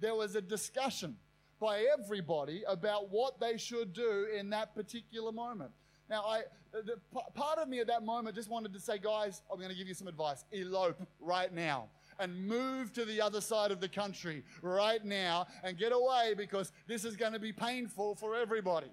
there 0.00 0.14
was 0.14 0.34
a 0.34 0.40
discussion 0.40 1.16
by 1.60 1.86
everybody 1.92 2.64
about 2.66 3.10
what 3.10 3.38
they 3.40 3.56
should 3.56 3.92
do 3.92 4.26
in 4.36 4.50
that 4.50 4.74
particular 4.74 5.32
moment. 5.32 5.70
Now, 6.08 6.22
I 6.22 6.42
the, 6.72 6.96
part 7.34 7.58
of 7.58 7.68
me 7.68 7.80
at 7.80 7.86
that 7.86 8.04
moment 8.04 8.36
just 8.36 8.50
wanted 8.50 8.72
to 8.74 8.80
say, 8.80 8.98
guys, 8.98 9.42
I'm 9.50 9.58
going 9.58 9.70
to 9.70 9.76
give 9.76 9.88
you 9.88 9.94
some 9.94 10.08
advice. 10.08 10.44
Elope 10.52 11.06
right 11.20 11.52
now 11.52 11.88
and 12.18 12.46
move 12.46 12.92
to 12.94 13.04
the 13.04 13.20
other 13.20 13.40
side 13.40 13.70
of 13.70 13.80
the 13.80 13.88
country 13.88 14.42
right 14.62 15.04
now 15.04 15.46
and 15.62 15.78
get 15.78 15.92
away 15.92 16.34
because 16.36 16.72
this 16.86 17.04
is 17.04 17.16
going 17.16 17.32
to 17.32 17.38
be 17.38 17.52
painful 17.52 18.14
for 18.16 18.34
everybody. 18.34 18.90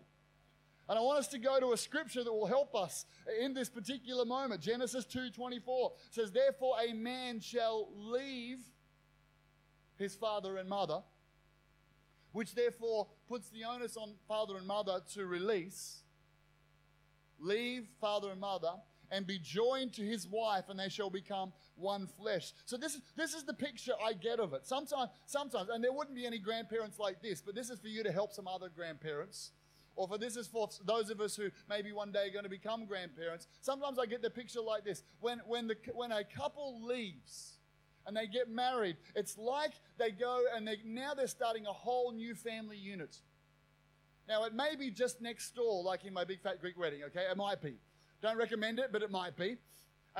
And 0.87 0.99
I 0.99 1.01
want 1.01 1.17
us 1.19 1.27
to 1.29 1.39
go 1.39 1.59
to 1.59 1.73
a 1.73 1.77
scripture 1.77 2.23
that 2.23 2.31
will 2.31 2.45
help 2.45 2.75
us 2.75 3.05
in 3.41 3.53
this 3.53 3.69
particular 3.69 4.23
moment. 4.23 4.61
Genesis 4.61 5.05
2:24 5.05 5.95
says, 6.11 6.31
"Therefore 6.31 6.79
a 6.79 6.93
man 6.93 7.39
shall 7.39 7.91
leave 7.95 8.71
his 9.95 10.15
father 10.15 10.57
and 10.57 10.69
mother, 10.69 11.03
which 12.33 12.53
therefore 12.53 13.09
puts 13.27 13.49
the 13.49 13.63
onus 13.63 13.97
on 13.97 14.15
father 14.27 14.57
and 14.57 14.67
mother 14.67 15.01
to 15.13 15.25
release, 15.25 16.03
leave 17.39 17.87
father 17.99 18.29
and 18.31 18.39
mother, 18.39 18.79
and 19.11 19.25
be 19.25 19.39
joined 19.39 19.93
to 19.93 20.01
his 20.01 20.27
wife, 20.27 20.69
and 20.69 20.79
they 20.79 20.89
shall 20.89 21.09
become 21.09 21.53
one 21.75 22.07
flesh. 22.07 22.53
So 22.65 22.77
this 22.77 22.95
is 22.95 23.01
this 23.15 23.33
is 23.33 23.43
the 23.43 23.53
picture 23.53 23.93
I 24.03 24.13
get 24.13 24.39
of 24.39 24.53
it. 24.53 24.65
Sometimes, 24.65 25.09
sometimes, 25.25 25.69
and 25.69 25.83
there 25.83 25.93
wouldn't 25.93 26.15
be 26.15 26.25
any 26.25 26.39
grandparents 26.39 26.99
like 26.99 27.21
this, 27.21 27.41
but 27.41 27.55
this 27.55 27.69
is 27.69 27.79
for 27.79 27.87
you 27.87 28.03
to 28.03 28.11
help 28.11 28.33
some 28.33 28.47
other 28.47 28.69
grandparents. 28.69 29.51
Or 29.95 30.07
for 30.07 30.17
this 30.17 30.35
is 30.35 30.47
for 30.47 30.69
those 30.83 31.09
of 31.09 31.21
us 31.21 31.35
who 31.35 31.49
maybe 31.69 31.91
one 31.91 32.11
day 32.11 32.27
are 32.27 32.31
going 32.31 32.43
to 32.43 32.49
become 32.49 32.85
grandparents. 32.85 33.47
Sometimes 33.61 33.97
I 33.97 34.05
get 34.05 34.21
the 34.21 34.29
picture 34.29 34.61
like 34.61 34.83
this: 34.83 35.03
when 35.19 35.39
when 35.47 35.67
the 35.67 35.75
when 35.93 36.11
a 36.11 36.23
couple 36.23 36.85
leaves 36.85 37.59
and 38.05 38.15
they 38.15 38.27
get 38.27 38.49
married, 38.49 38.97
it's 39.15 39.37
like 39.37 39.71
they 39.97 40.11
go 40.11 40.43
and 40.55 40.67
they 40.67 40.77
now 40.85 41.13
they're 41.13 41.27
starting 41.27 41.65
a 41.65 41.73
whole 41.73 42.11
new 42.11 42.35
family 42.35 42.77
unit. 42.77 43.17
Now 44.27 44.43
it 44.43 44.53
may 44.53 44.75
be 44.75 44.91
just 44.91 45.21
next 45.21 45.55
door, 45.55 45.83
like 45.83 46.03
in 46.03 46.13
my 46.13 46.25
big 46.25 46.41
fat 46.41 46.59
Greek 46.59 46.77
wedding. 46.77 47.03
Okay, 47.07 47.25
it 47.29 47.37
might 47.37 47.61
be. 47.61 47.75
Don't 48.21 48.37
recommend 48.37 48.79
it, 48.79 48.91
but 48.91 49.01
it 49.01 49.11
might 49.11 49.37
be. 49.37 49.57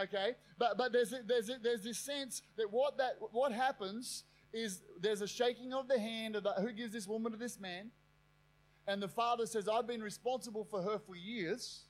Okay, 0.02 0.36
but 0.58 0.78
but 0.78 0.94
there's 0.94 1.14
a, 1.14 1.22
there's 1.26 1.50
a, 1.50 1.58
there's 1.62 1.82
this 1.82 1.98
sense 1.98 2.42
that 2.58 2.72
what 2.72 2.98
that 2.98 3.16
what 3.32 3.52
happens 3.52 4.24
is 4.54 4.82
there's 5.00 5.22
a 5.22 5.28
shaking 5.28 5.74
of 5.74 5.88
the 5.88 6.00
hand 6.00 6.36
of 6.36 6.44
the, 6.44 6.52
who 6.54 6.72
gives 6.72 6.94
this 6.94 7.08
woman 7.08 7.32
to 7.32 7.38
this 7.38 7.60
man, 7.60 7.92
and 8.88 9.02
the 9.02 9.08
father 9.08 9.46
says, 9.46 9.68
"I've 9.68 9.88
been 9.88 10.04
responsible 10.04 10.66
for 10.66 10.82
her 10.82 11.00
for 11.00 11.16
years, 11.16 11.86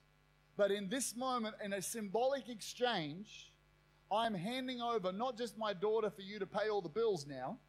but 0.58 0.72
in 0.72 0.90
this 0.90 1.16
moment, 1.16 1.56
in 1.64 1.74
a 1.74 1.82
symbolic 1.82 2.50
exchange, 2.50 3.52
I'm 4.12 4.34
handing 4.34 4.82
over 4.82 5.12
not 5.12 5.38
just 5.38 5.58
my 5.58 5.74
daughter 5.74 6.10
for 6.10 6.22
you 6.22 6.40
to 6.40 6.46
pay 6.46 6.70
all 6.70 6.82
the 6.82 6.90
bills 6.90 7.26
now." 7.26 7.60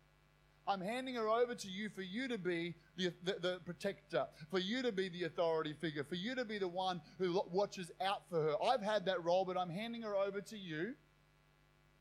I'm 0.69 0.81
handing 0.81 1.15
her 1.15 1.29
over 1.29 1.55
to 1.55 1.69
you 1.69 1.89
for 1.89 2.03
you 2.03 2.27
to 2.27 2.39
be 2.39 2.75
the, 2.97 3.13
the, 3.23 3.37
the, 3.41 3.61
protector, 3.65 4.27
for 4.51 4.59
you 4.59 4.83
to 4.83 4.91
be 4.91 5.09
the 5.09 5.25
authority 5.25 5.73
figure, 5.73 6.03
for 6.03 6.17
you 6.17 6.35
to 6.35 6.45
be 6.45 6.59
the 6.59 6.67
one 6.67 7.01
who 7.19 7.41
watches 7.53 7.93
out 8.01 8.29
for 8.29 8.43
her. 8.43 8.55
I've 8.63 8.83
had 8.83 9.07
that 9.07 9.25
role, 9.25 9.45
but 9.45 9.57
I'm 9.57 9.71
handing 9.71 10.03
her 10.03 10.17
over 10.17 10.41
to 10.41 10.59
you. 10.59 10.95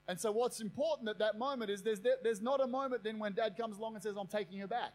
And 0.07 0.19
so, 0.19 0.31
what's 0.31 0.61
important 0.61 1.09
at 1.09 1.19
that 1.19 1.37
moment 1.37 1.69
is 1.69 1.81
there's, 1.83 1.99
there's 2.23 2.41
not 2.41 2.61
a 2.61 2.67
moment 2.67 3.03
then 3.03 3.19
when 3.19 3.33
dad 3.33 3.55
comes 3.57 3.77
along 3.77 3.95
and 3.95 4.03
says, 4.03 4.15
I'm 4.19 4.27
taking 4.27 4.59
her 4.59 4.67
back. 4.67 4.93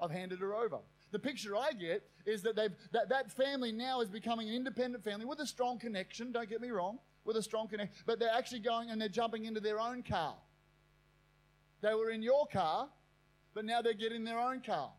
I've 0.00 0.10
handed 0.10 0.40
her 0.40 0.54
over. 0.54 0.78
The 1.14 1.20
picture 1.20 1.54
I 1.54 1.70
get 1.70 2.02
is 2.26 2.42
that, 2.42 2.56
they've, 2.56 2.74
that 2.90 3.08
that 3.08 3.30
family 3.30 3.70
now 3.70 4.00
is 4.00 4.08
becoming 4.08 4.48
an 4.48 4.56
independent 4.56 5.04
family 5.04 5.24
with 5.24 5.38
a 5.38 5.46
strong 5.46 5.78
connection, 5.78 6.32
don't 6.32 6.48
get 6.48 6.60
me 6.60 6.70
wrong, 6.70 6.98
with 7.24 7.36
a 7.36 7.42
strong 7.42 7.68
connection, 7.68 7.94
but 8.04 8.18
they're 8.18 8.34
actually 8.36 8.58
going 8.58 8.90
and 8.90 9.00
they're 9.00 9.08
jumping 9.08 9.44
into 9.44 9.60
their 9.60 9.78
own 9.78 10.02
car. 10.02 10.34
They 11.82 11.94
were 11.94 12.10
in 12.10 12.20
your 12.20 12.48
car, 12.48 12.88
but 13.54 13.64
now 13.64 13.80
they're 13.80 13.94
getting 13.94 14.24
their 14.24 14.40
own 14.40 14.60
car. 14.60 14.90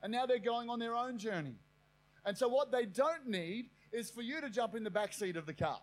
And 0.00 0.12
now 0.12 0.26
they're 0.26 0.38
going 0.38 0.70
on 0.70 0.78
their 0.78 0.94
own 0.94 1.18
journey. 1.18 1.56
And 2.24 2.38
so, 2.38 2.46
what 2.46 2.70
they 2.70 2.86
don't 2.86 3.26
need 3.26 3.70
is 3.90 4.12
for 4.12 4.22
you 4.22 4.40
to 4.42 4.50
jump 4.50 4.76
in 4.76 4.84
the 4.84 4.90
back 4.92 5.12
seat 5.12 5.36
of 5.36 5.44
the 5.44 5.54
car 5.54 5.80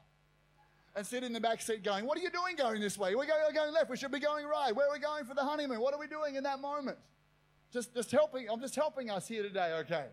and 0.96 1.06
sit 1.06 1.26
in 1.26 1.34
the 1.34 1.42
back 1.42 1.62
seat 1.62 1.84
going, 1.84 2.06
What 2.06 2.18
are 2.18 2.22
you 2.22 2.30
doing 2.30 2.56
going 2.56 2.80
this 2.80 2.98
way? 2.98 3.14
We're 3.14 3.26
going, 3.26 3.54
going 3.54 3.74
left. 3.74 3.90
We 3.90 3.98
should 3.98 4.12
be 4.12 4.22
going 4.22 4.46
right. 4.46 4.74
Where 4.74 4.88
are 4.88 4.94
we 4.94 5.00
going 5.00 5.26
for 5.26 5.34
the 5.34 5.44
honeymoon? 5.44 5.82
What 5.82 5.94
are 5.94 6.00
we 6.00 6.08
doing 6.08 6.36
in 6.36 6.44
that 6.44 6.62
moment? 6.62 6.98
Just, 7.72 7.94
just 7.94 8.12
helping. 8.12 8.50
I'm 8.50 8.60
just 8.60 8.76
helping 8.76 9.10
us 9.10 9.28
here 9.28 9.44
today, 9.44 9.74
okay? 9.80 10.08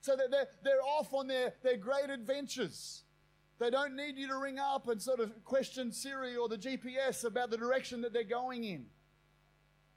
So 0.00 0.16
that 0.16 0.30
they're, 0.30 0.48
they're 0.62 0.82
off 0.82 1.12
on 1.14 1.26
their, 1.26 1.54
their 1.62 1.76
great 1.76 2.10
adventures. 2.10 3.02
They 3.58 3.70
don't 3.70 3.94
need 3.94 4.16
you 4.16 4.28
to 4.28 4.36
ring 4.36 4.58
up 4.58 4.88
and 4.88 5.00
sort 5.00 5.20
of 5.20 5.44
question 5.44 5.92
Siri 5.92 6.36
or 6.36 6.48
the 6.48 6.56
GPS 6.56 7.24
about 7.24 7.50
the 7.50 7.58
direction 7.58 8.00
that 8.02 8.12
they're 8.12 8.24
going 8.24 8.64
in. 8.64 8.86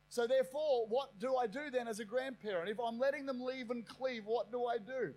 So, 0.09 0.27
therefore, 0.27 0.85
what 0.89 1.17
do 1.17 1.37
I 1.37 1.47
do 1.47 1.71
then 1.71 1.87
as 1.87 1.99
a 1.99 2.05
grandparent? 2.05 2.69
If 2.69 2.79
I'm 2.79 2.99
letting 2.99 3.25
them 3.25 3.41
leave 3.41 3.71
and 3.71 3.83
cleave, 3.83 4.23
what 4.25 4.51
do 4.51 4.65
I 4.65 4.77
do? 4.77 5.13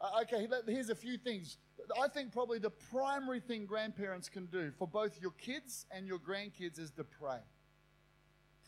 Uh, 0.00 0.20
okay, 0.22 0.46
here's 0.68 0.90
a 0.90 0.94
few 0.94 1.16
things. 1.16 1.56
I 2.00 2.08
think 2.08 2.32
probably 2.32 2.58
the 2.58 2.70
primary 2.70 3.40
thing 3.40 3.66
grandparents 3.66 4.28
can 4.28 4.46
do 4.46 4.70
for 4.78 4.86
both 4.86 5.20
your 5.20 5.32
kids 5.32 5.86
and 5.90 6.06
your 6.06 6.18
grandkids 6.18 6.78
is 6.78 6.90
to 6.92 7.04
pray. 7.04 7.38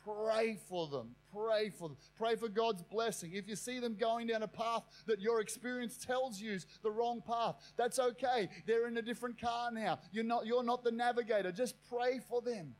Pray 0.05 0.59
for 0.69 0.87
them. 0.89 1.15
Pray 1.33 1.71
for 1.71 1.89
them. 1.89 1.97
Pray 2.17 2.37
for 2.37 2.49
God's 2.49 2.83
blessing. 2.83 3.33
If 3.35 3.49
you 3.49 3.57
see 3.57 3.81
them 3.81 3.97
going 3.99 4.27
down 4.27 4.43
a 4.43 4.49
path 4.49 4.83
that 5.07 5.21
your 5.21 5.41
experience 5.41 5.97
tells 5.97 6.41
you 6.41 6.53
is 6.53 6.67
the 6.83 6.91
wrong 6.91 7.23
path, 7.27 7.57
that's 7.77 7.99
okay. 7.99 8.49
They're 8.67 8.87
in 8.87 8.97
a 8.99 9.03
different 9.03 9.41
car 9.41 9.71
now. 9.73 9.99
You're 10.13 10.25
not, 10.25 10.47
you're 10.47 10.63
not 10.63 10.85
the 10.85 10.93
navigator. 10.93 11.53
Just 11.53 11.77
pray 11.89 12.21
for 12.29 12.43
them. 12.43 12.75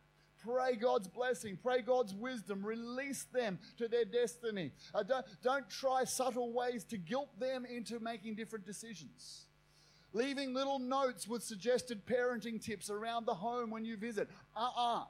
Pray 0.45 0.77
God's 0.77 1.09
blessing, 1.09 1.59
pray 1.63 1.81
God's 1.81 2.13
wisdom, 2.13 2.63
release 2.63 3.25
them 3.33 3.59
to 3.79 3.89
their 3.89 4.05
destiny. 4.05 4.73
Uh, 4.95 5.03
don't, 5.03 5.25
don't 5.43 5.71
try 5.71 6.05
subtle 6.05 6.53
ways 6.53 6.85
to 6.85 6.99
guilt 6.99 7.31
them 7.41 7.65
into 7.65 7.99
making 7.99 8.35
different 8.35 8.67
decisions. 8.67 9.47
Leaving 10.13 10.53
little 10.53 10.79
notes 10.79 11.27
with 11.27 11.43
suggested 11.43 12.05
parenting 12.05 12.63
tips 12.63 12.91
around 12.91 13.27
the 13.27 13.35
home 13.35 13.71
when 13.71 13.87
you 13.87 13.97
visit. 13.97 14.29
Uh 14.55 14.61
uh-uh. 14.61 15.01
uh. 15.01 15.05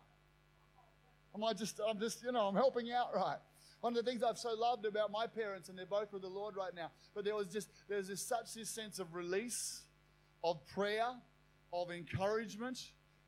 I 1.43 1.53
just, 1.53 1.81
I'm 1.87 1.99
just, 1.99 2.23
you 2.23 2.33
know, 2.33 2.47
I'm 2.47 2.55
helping 2.55 2.93
out 2.93 3.15
right. 3.15 3.39
One 3.81 3.97
of 3.97 4.05
the 4.05 4.11
things 4.11 4.23
I've 4.23 4.39
so 4.39 4.55
loved 4.55 4.87
about 4.87 5.11
my 5.11 5.27
parents, 5.27 5.69
and 5.69 5.77
they're 5.77 5.85
both 5.85 6.13
with 6.13 6.23
the 6.23 6.29
Lord 6.29 6.57
right 6.57 6.75
now, 6.75 6.91
but 7.15 7.25
there 7.25 7.35
was 7.35 7.49
just, 7.49 7.69
there's 7.89 8.09
this, 8.09 8.23
such 8.23 8.55
this 8.55 8.71
sense 8.71 8.99
of 8.99 9.15
release, 9.15 9.83
of 10.43 10.65
prayer, 10.69 11.09
of 11.73 11.91
encouragement, 11.91 12.79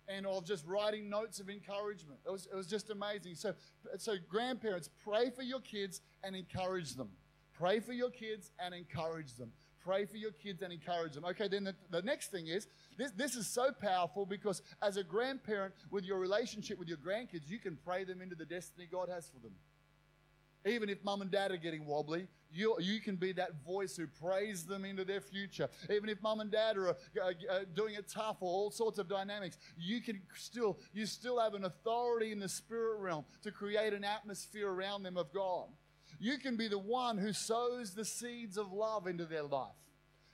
and 0.08 0.26
of 0.26 0.46
just 0.46 0.64
writing 0.66 1.10
notes 1.10 1.40
of 1.40 1.50
encouragement. 1.50 2.20
It 2.24 2.30
was, 2.30 2.46
it 2.50 2.54
was 2.54 2.66
just 2.66 2.90
amazing. 2.90 3.34
So, 3.34 3.54
so, 3.98 4.14
grandparents, 4.28 4.88
pray 5.04 5.30
for 5.30 5.42
your 5.42 5.60
kids 5.60 6.00
and 6.22 6.36
encourage 6.36 6.94
them. 6.94 7.08
Pray 7.52 7.80
for 7.80 7.92
your 7.92 8.10
kids 8.10 8.50
and 8.58 8.74
encourage 8.74 9.34
them. 9.34 9.50
Pray 9.86 10.04
for 10.04 10.16
your 10.16 10.32
kids 10.32 10.62
and 10.62 10.72
encourage 10.72 11.12
them. 11.14 11.24
Okay, 11.24 11.46
then 11.46 11.62
the, 11.62 11.74
the 11.90 12.02
next 12.02 12.32
thing 12.32 12.48
is 12.48 12.66
this, 12.98 13.12
this 13.12 13.36
is 13.36 13.46
so 13.46 13.70
powerful 13.70 14.26
because 14.26 14.60
as 14.82 14.96
a 14.96 15.04
grandparent, 15.04 15.74
with 15.92 16.04
your 16.04 16.18
relationship 16.18 16.76
with 16.76 16.88
your 16.88 16.98
grandkids, 16.98 17.48
you 17.48 17.60
can 17.60 17.78
pray 17.84 18.02
them 18.02 18.20
into 18.20 18.34
the 18.34 18.44
destiny 18.44 18.88
God 18.90 19.08
has 19.08 19.28
for 19.28 19.38
them. 19.38 19.52
Even 20.64 20.88
if 20.88 21.04
mum 21.04 21.22
and 21.22 21.30
dad 21.30 21.52
are 21.52 21.56
getting 21.56 21.86
wobbly, 21.86 22.26
you, 22.50 22.74
you 22.80 23.00
can 23.00 23.14
be 23.14 23.30
that 23.34 23.64
voice 23.64 23.96
who 23.96 24.08
prays 24.08 24.64
them 24.64 24.84
into 24.84 25.04
their 25.04 25.20
future. 25.20 25.68
Even 25.88 26.08
if 26.08 26.20
mum 26.20 26.40
and 26.40 26.50
dad 26.50 26.76
are 26.76 26.88
uh, 26.88 26.92
uh, 27.22 27.58
doing 27.76 27.94
it 27.94 28.08
tough 28.12 28.38
or 28.40 28.50
all 28.50 28.72
sorts 28.72 28.98
of 28.98 29.08
dynamics, 29.08 29.56
you 29.78 30.00
can 30.00 30.20
still, 30.34 30.80
you 30.92 31.06
still 31.06 31.38
have 31.38 31.54
an 31.54 31.64
authority 31.64 32.32
in 32.32 32.40
the 32.40 32.48
spirit 32.48 32.98
realm 32.98 33.24
to 33.44 33.52
create 33.52 33.92
an 33.92 34.02
atmosphere 34.02 34.68
around 34.68 35.04
them 35.04 35.16
of 35.16 35.32
God. 35.32 35.68
You 36.18 36.38
can 36.38 36.56
be 36.56 36.68
the 36.68 36.78
one 36.78 37.18
who 37.18 37.32
sows 37.32 37.94
the 37.94 38.04
seeds 38.04 38.56
of 38.56 38.72
love 38.72 39.06
into 39.06 39.24
their 39.24 39.42
life. 39.42 39.74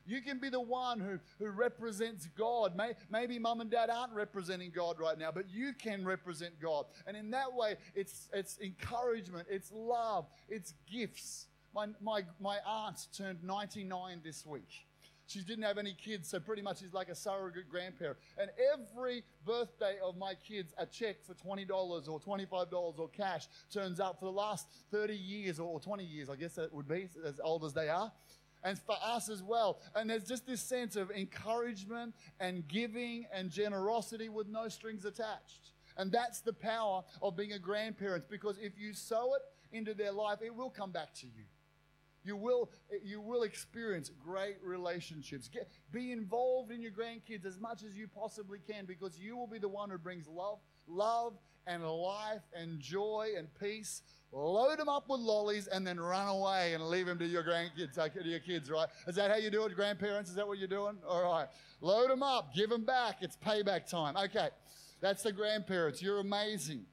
You 0.05 0.21
can 0.21 0.39
be 0.39 0.49
the 0.49 0.61
one 0.61 0.99
who, 0.99 1.19
who 1.39 1.51
represents 1.51 2.27
God. 2.37 2.75
May, 2.77 2.95
maybe 3.11 3.39
mum 3.39 3.61
and 3.61 3.71
dad 3.71 3.89
aren't 3.89 4.12
representing 4.12 4.73
God 4.75 4.99
right 4.99 5.17
now, 5.17 5.31
but 5.31 5.49
you 5.49 5.73
can 5.73 6.05
represent 6.05 6.61
God. 6.61 6.87
And 7.07 7.17
in 7.17 7.31
that 7.31 7.55
way, 7.55 7.77
it's, 7.95 8.29
it's 8.33 8.59
encouragement, 8.61 9.47
it's 9.49 9.71
love, 9.73 10.27
it's 10.49 10.75
gifts. 10.91 11.47
My, 11.75 11.87
my, 12.01 12.23
my 12.41 12.59
aunt 12.67 12.99
turned 13.17 13.43
99 13.45 14.21
this 14.25 14.45
week. 14.45 14.87
She 15.26 15.41
didn't 15.41 15.64
have 15.64 15.79
any 15.79 15.95
kids, 15.95 16.29
so 16.29 16.41
pretty 16.41 16.62
much 16.62 16.81
she's 16.81 16.93
like 16.93 17.09
a 17.09 17.14
surrogate 17.14 17.69
grandparent. 17.71 18.19
And 18.38 18.50
every 18.73 19.25
birthday 19.47 19.97
of 20.05 20.17
my 20.17 20.35
kids, 20.35 20.75
a 20.79 20.87
check 20.87 21.17
for 21.25 21.35
$20 21.35 21.69
or 22.09 22.21
$25 22.21 22.99
or 22.99 23.09
cash 23.09 23.47
turns 23.73 24.00
up 24.00 24.19
for 24.19 24.26
the 24.26 24.33
last 24.33 24.67
30 24.91 25.14
years 25.14 25.59
or 25.59 25.81
20 25.81 26.05
years, 26.05 26.29
I 26.29 26.37
guess 26.37 26.55
that 26.57 26.73
would 26.73 26.88
be, 26.88 27.09
as 27.26 27.41
old 27.43 27.64
as 27.64 27.73
they 27.73 27.88
are 27.88 28.12
and 28.64 28.79
for 28.79 28.97
us 29.02 29.29
as 29.29 29.43
well. 29.43 29.81
And 29.95 30.09
there's 30.09 30.25
just 30.25 30.47
this 30.47 30.61
sense 30.61 30.97
of 30.97 31.11
encouragement 31.11 32.14
and 32.41 32.67
giving 32.69 33.26
and 33.33 33.50
generosity 33.50 34.29
with 34.29 34.49
no 34.49 34.69
strings 34.69 35.05
attached. 35.05 35.73
And 35.97 36.11
that's 36.11 36.41
the 36.41 36.52
power 36.52 37.02
of 37.21 37.37
being 37.37 37.52
a 37.52 37.59
grandparent 37.59 38.29
because 38.31 38.57
if 38.59 38.79
you 38.79 38.95
sow 38.95 39.35
it 39.35 39.43
into 39.76 39.95
their 39.95 40.12
life, 40.12 40.38
it 40.43 40.55
will 40.55 40.71
come 40.71 40.91
back 40.91 41.14
to 41.14 41.26
you. 41.26 41.45
You 42.25 42.37
will, 42.37 42.71
you 43.02 43.21
will 43.21 43.43
experience 43.43 44.11
great 44.25 44.57
relationships. 44.62 45.49
Get, 45.49 45.69
be 45.91 46.12
involved 46.12 46.71
in 46.71 46.81
your 46.81 46.93
grandkids 46.93 47.45
as 47.45 47.59
much 47.59 47.83
as 47.83 47.97
you 47.97 48.07
possibly 48.09 48.59
can 48.59 48.85
because 48.87 49.19
you 49.19 49.37
will 49.37 49.49
be 49.49 49.59
the 49.59 49.69
one 49.69 49.91
who 49.91 49.99
brings 49.99 50.29
love, 50.29 50.59
love 50.87 51.35
and 51.67 51.85
life 51.85 52.43
and 52.55 52.81
joy 52.81 53.31
and 53.37 53.49
peace 53.61 54.02
load 54.33 54.79
them 54.79 54.88
up 54.88 55.09
with 55.09 55.21
lollies, 55.21 55.67
and 55.67 55.87
then 55.87 56.00
run 56.00 56.29
away 56.29 56.75
and 56.75 56.88
leave 56.88 57.07
them 57.07 57.19
to 57.19 57.26
your 57.26 57.45
grandkids, 57.45 57.99
uh, 57.99 58.09
to 58.09 58.25
your 58.25 58.41
kids, 58.41 58.71
right? 58.71 58.88
Is 59.07 59.14
that 59.17 59.31
how 59.31 59.37
you 59.37 59.50
do 59.50 59.64
it, 59.64 59.75
grandparents? 59.75 60.31
Is 60.31 60.37
that 60.37 60.49
what 60.49 60.59
you're 60.59 60.69
doing? 60.69 60.97
All 61.07 61.23
right. 61.23 61.49
Load 61.81 62.11
them 62.11 62.23
up, 62.23 62.55
give 62.55 62.71
them 62.71 62.85
back. 62.85 63.19
It's 63.21 63.37
payback 63.37 63.88
time. 63.88 64.17
Okay. 64.17 64.49
That's 65.00 65.23
the 65.23 65.33
grandparents. 65.33 66.00
You're 66.00 66.21
amazing. 66.21 66.87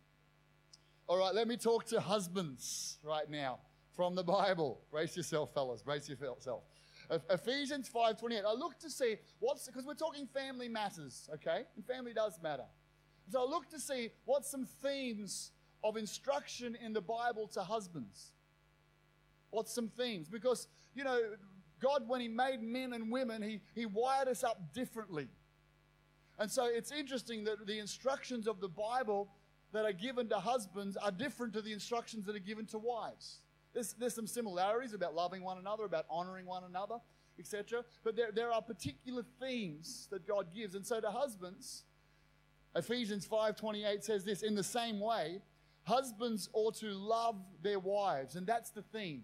All 1.07 1.17
right, 1.17 1.33
let 1.33 1.47
me 1.47 1.57
talk 1.57 1.85
to 1.87 1.99
husbands 1.99 2.99
right 3.03 3.29
now 3.29 3.59
from 3.99 4.15
the 4.15 4.23
Bible. 4.23 4.79
Brace 4.91 5.17
yourself, 5.17 5.53
fellas. 5.53 5.81
Brace 5.81 6.07
yourself. 6.07 6.63
Ephesians 7.29 7.89
5:28. 7.89 8.45
I 8.45 8.53
look 8.53 8.79
to 8.79 8.89
see 8.89 9.17
what's 9.39 9.67
because 9.67 9.85
we're 9.85 9.93
talking 9.93 10.25
family 10.25 10.69
matters, 10.69 11.27
okay? 11.33 11.65
And 11.75 11.85
family 11.85 12.13
does 12.13 12.39
matter. 12.41 12.63
So 13.29 13.41
I 13.41 13.43
look 13.43 13.67
to 13.71 13.77
see 13.77 14.11
what 14.23 14.45
some 14.45 14.63
themes 14.63 15.51
of 15.83 15.97
instruction 15.97 16.77
in 16.81 16.93
the 16.93 17.01
Bible 17.01 17.45
to 17.49 17.61
husbands. 17.61 18.31
What's 19.49 19.73
some 19.73 19.89
themes? 19.89 20.29
Because, 20.29 20.69
you 20.95 21.03
know, 21.03 21.19
God, 21.81 22.07
when 22.07 22.21
He 22.21 22.29
made 22.29 22.61
men 22.61 22.93
and 22.93 23.11
women, 23.11 23.41
He, 23.41 23.59
he 23.75 23.85
wired 23.85 24.29
us 24.29 24.45
up 24.45 24.73
differently. 24.73 25.27
And 26.37 26.49
so 26.49 26.67
it's 26.67 26.93
interesting 26.93 27.43
that 27.43 27.67
the 27.67 27.79
instructions 27.79 28.47
of 28.47 28.61
the 28.61 28.69
Bible 28.69 29.27
that 29.73 29.83
are 29.83 29.91
given 29.91 30.29
to 30.29 30.39
husbands 30.39 30.95
are 30.95 31.11
different 31.11 31.51
to 31.51 31.61
the 31.61 31.73
instructions 31.73 32.25
that 32.27 32.35
are 32.37 32.39
given 32.47 32.65
to 32.67 32.77
wives. 32.77 33.41
There's, 33.79 33.93
there's 33.93 34.13
some 34.13 34.27
similarities 34.27 34.91
about 34.91 35.15
loving 35.15 35.41
one 35.41 35.57
another, 35.57 35.85
about 35.85 36.05
honoring 36.09 36.45
one 36.45 36.65
another, 36.65 36.95
etc. 37.39 37.85
But 38.03 38.17
there, 38.17 38.29
there 38.29 38.51
are 38.51 38.61
particular 38.61 39.23
themes 39.39 40.09
that 40.11 40.27
God 40.27 40.47
gives. 40.53 40.75
And 40.75 40.85
so 40.85 40.99
to 40.99 41.09
husbands, 41.09 41.85
Ephesians 42.75 43.25
5:28 43.25 44.03
says 44.03 44.25
this, 44.25 44.43
in 44.43 44.53
the 44.53 44.65
same 44.65 44.99
way, 44.99 45.39
husbands 45.83 46.49
ought 46.51 46.75
to 46.79 46.87
love 46.87 47.37
their 47.61 47.79
wives. 47.79 48.35
And 48.35 48.45
that's 48.45 48.69
the 48.71 48.81
theme. 48.81 49.23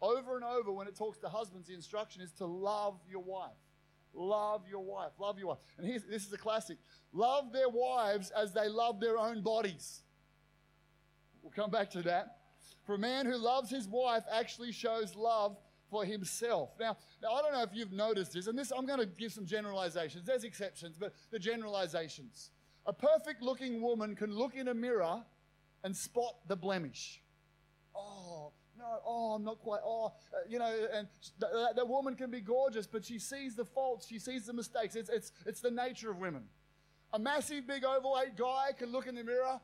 Over 0.00 0.34
and 0.34 0.44
over 0.44 0.72
when 0.72 0.88
it 0.88 0.96
talks 0.96 1.18
to 1.18 1.28
husbands, 1.28 1.68
the 1.68 1.74
instruction 1.74 2.22
is 2.22 2.32
to 2.32 2.44
love 2.44 2.98
your 3.08 3.22
wife. 3.22 3.52
Love 4.12 4.62
your 4.68 4.82
wife. 4.82 5.12
Love 5.20 5.38
your 5.38 5.46
wife. 5.46 5.58
And 5.78 5.86
here's, 5.86 6.02
this 6.02 6.26
is 6.26 6.32
a 6.32 6.38
classic. 6.38 6.78
Love 7.12 7.52
their 7.52 7.68
wives 7.68 8.32
as 8.36 8.52
they 8.52 8.68
love 8.68 8.98
their 8.98 9.16
own 9.16 9.42
bodies. 9.42 10.02
We'll 11.40 11.52
come 11.52 11.70
back 11.70 11.88
to 11.90 12.02
that. 12.02 12.38
For 12.92 12.96
a 12.96 12.98
man 12.98 13.24
who 13.24 13.38
loves 13.38 13.70
his 13.70 13.88
wife 13.88 14.24
actually 14.30 14.70
shows 14.70 15.16
love 15.16 15.56
for 15.90 16.04
himself. 16.04 16.72
Now, 16.78 16.98
now 17.22 17.32
I 17.32 17.40
don't 17.40 17.54
know 17.54 17.62
if 17.62 17.70
you've 17.72 17.90
noticed 17.90 18.34
this, 18.34 18.48
and 18.48 18.58
this 18.58 18.70
I'm 18.70 18.84
going 18.84 18.98
to 18.98 19.06
give 19.06 19.32
some 19.32 19.46
generalizations. 19.46 20.26
There's 20.26 20.44
exceptions, 20.44 20.98
but 21.00 21.14
the 21.30 21.38
generalizations. 21.38 22.50
A 22.84 22.92
perfect 22.92 23.40
looking 23.40 23.80
woman 23.80 24.14
can 24.14 24.36
look 24.36 24.56
in 24.56 24.68
a 24.68 24.74
mirror 24.74 25.22
and 25.82 25.96
spot 25.96 26.34
the 26.48 26.54
blemish. 26.54 27.22
Oh, 27.96 28.52
no, 28.78 28.98
oh, 29.06 29.32
I'm 29.36 29.44
not 29.44 29.60
quite, 29.60 29.80
oh, 29.82 30.08
uh, 30.08 30.36
you 30.46 30.58
know, 30.58 30.86
and 30.92 31.08
the, 31.38 31.72
the 31.74 31.86
woman 31.86 32.14
can 32.14 32.30
be 32.30 32.42
gorgeous, 32.42 32.86
but 32.86 33.06
she 33.06 33.18
sees 33.18 33.56
the 33.56 33.64
faults, 33.64 34.06
she 34.06 34.18
sees 34.18 34.44
the 34.44 34.52
mistakes. 34.52 34.96
It's, 34.96 35.08
it's, 35.08 35.32
it's 35.46 35.62
the 35.62 35.70
nature 35.70 36.10
of 36.10 36.18
women. 36.18 36.42
A 37.14 37.18
massive, 37.18 37.66
big, 37.66 37.86
overweight 37.86 38.36
guy 38.36 38.72
can 38.76 38.92
look 38.92 39.06
in 39.06 39.14
the 39.14 39.24
mirror 39.24 39.58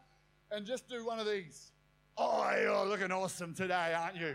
and 0.51 0.65
just 0.65 0.89
do 0.89 1.05
one 1.05 1.19
of 1.19 1.27
these. 1.27 1.73
Oh, 2.19 2.53
you're 2.61 2.85
looking 2.85 3.13
awesome 3.13 3.55
today, 3.55 3.95
aren't 3.97 4.17
you? 4.17 4.35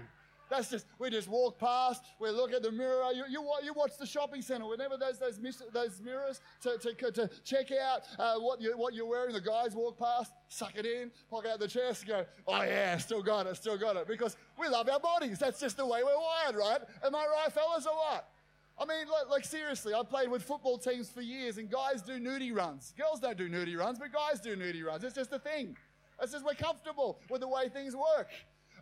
That's 0.49 0.69
just, 0.69 0.85
we 0.99 1.09
just 1.09 1.27
walk 1.27 1.57
past, 1.57 2.03
we 2.19 2.29
look 2.29 2.53
at 2.53 2.61
the 2.61 2.71
mirror. 2.71 3.11
You, 3.13 3.23
you, 3.27 3.43
you 3.63 3.73
watch 3.73 3.97
the 3.97 4.05
shopping 4.05 4.41
center, 4.41 4.67
whenever 4.67 4.97
there's 4.97 5.17
those, 5.17 5.39
those 5.73 5.99
mirrors 5.99 6.41
to, 6.61 6.77
to, 6.77 7.11
to 7.11 7.29
check 7.43 7.71
out 7.71 8.03
uh, 8.19 8.35
what, 8.39 8.61
you, 8.61 8.77
what 8.77 8.93
you're 8.93 9.07
wearing, 9.07 9.33
the 9.33 9.41
guys 9.41 9.75
walk 9.75 9.97
past, 9.97 10.31
suck 10.49 10.73
it 10.75 10.85
in, 10.85 11.11
pull 11.29 11.43
out 11.51 11.59
the 11.59 11.67
chest, 11.67 12.05
go, 12.05 12.23
oh 12.47 12.61
yeah, 12.61 12.97
still 12.97 13.23
got 13.23 13.47
it, 13.47 13.55
still 13.55 13.77
got 13.77 13.95
it. 13.95 14.07
Because 14.07 14.37
we 14.59 14.69
love 14.69 14.87
our 14.89 14.99
bodies. 14.99 15.39
That's 15.39 15.59
just 15.59 15.75
the 15.77 15.85
way 15.85 16.03
we're 16.03 16.17
wired, 16.17 16.55
right? 16.55 16.81
Am 17.03 17.15
I 17.15 17.25
right, 17.25 17.51
fellas, 17.51 17.87
or 17.87 17.95
what? 17.95 18.29
I 18.77 18.85
mean, 18.85 19.07
like, 19.07 19.29
like, 19.29 19.45
seriously, 19.45 19.93
I 19.93 20.03
played 20.03 20.29
with 20.29 20.43
football 20.43 20.77
teams 20.77 21.09
for 21.09 21.21
years, 21.21 21.57
and 21.57 21.69
guys 21.69 22.01
do 22.01 22.19
nudie 22.19 22.55
runs. 22.55 22.93
Girls 22.97 23.19
don't 23.19 23.37
do 23.37 23.49
nudie 23.49 23.77
runs, 23.77 23.97
but 23.99 24.11
guys 24.11 24.39
do 24.39 24.55
nudie 24.55 24.83
runs. 24.85 25.03
It's 25.03 25.15
just 25.15 25.33
a 25.33 25.39
thing. 25.39 25.77
It's 26.23 26.31
says, 26.31 26.43
we're 26.43 26.53
comfortable 26.53 27.19
with 27.29 27.41
the 27.41 27.47
way 27.49 27.67
things 27.67 27.95
work. 27.95 28.29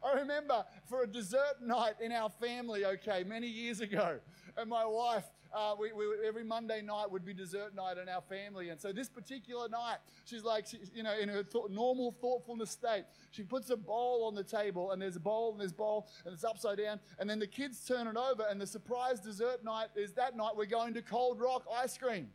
I 0.04 0.14
remember 0.14 0.64
for 0.88 1.04
a 1.04 1.08
dessert 1.08 1.60
night 1.60 1.96
in 2.00 2.12
our 2.12 2.30
family, 2.30 2.86
okay, 2.86 3.24
many 3.24 3.48
years 3.48 3.82
ago, 3.82 4.20
and 4.58 4.70
my 4.70 4.86
wife, 4.86 5.26
uh, 5.52 5.74
we, 5.80 5.92
we, 5.92 6.06
every 6.26 6.44
Monday 6.44 6.82
night 6.82 7.12
would 7.12 7.26
be 7.26 7.34
dessert 7.34 7.76
night 7.76 7.98
in 7.98 8.08
our 8.08 8.22
family. 8.22 8.70
And 8.70 8.80
so 8.80 8.94
this 8.94 9.10
particular 9.10 9.68
night, 9.70 9.98
she's 10.26 10.44
like, 10.44 10.68
she, 10.68 10.78
you 10.94 11.02
know, 11.02 11.18
in 11.18 11.30
her 11.30 11.42
th- 11.42 11.66
normal 11.72 12.16
thoughtfulness 12.22 12.70
state, 12.70 13.06
she 13.32 13.42
puts 13.42 13.72
a 13.72 13.76
bowl 13.76 14.24
on 14.26 14.36
the 14.36 14.44
table, 14.44 14.92
and 14.92 15.02
there's 15.02 15.16
a 15.16 15.20
bowl, 15.20 15.52
and 15.52 15.60
there's 15.60 15.72
a 15.72 15.76
bowl, 15.76 16.08
and 16.26 16.34
it's 16.34 16.44
upside 16.44 16.78
down. 16.78 17.00
And 17.20 17.28
then 17.28 17.40
the 17.40 17.48
kids 17.48 17.84
turn 17.86 18.06
it 18.06 18.18
over, 18.18 18.46
and 18.50 18.62
the 18.62 18.68
surprise 18.68 19.20
dessert 19.20 19.64
night 19.64 19.88
is 19.96 20.14
that 20.14 20.38
night 20.38 20.52
we're 20.56 20.66
going 20.66 20.94
to 20.94 21.02
Cold 21.02 21.40
Rock 21.40 21.66
ice 21.76 21.98
cream. 21.98 22.30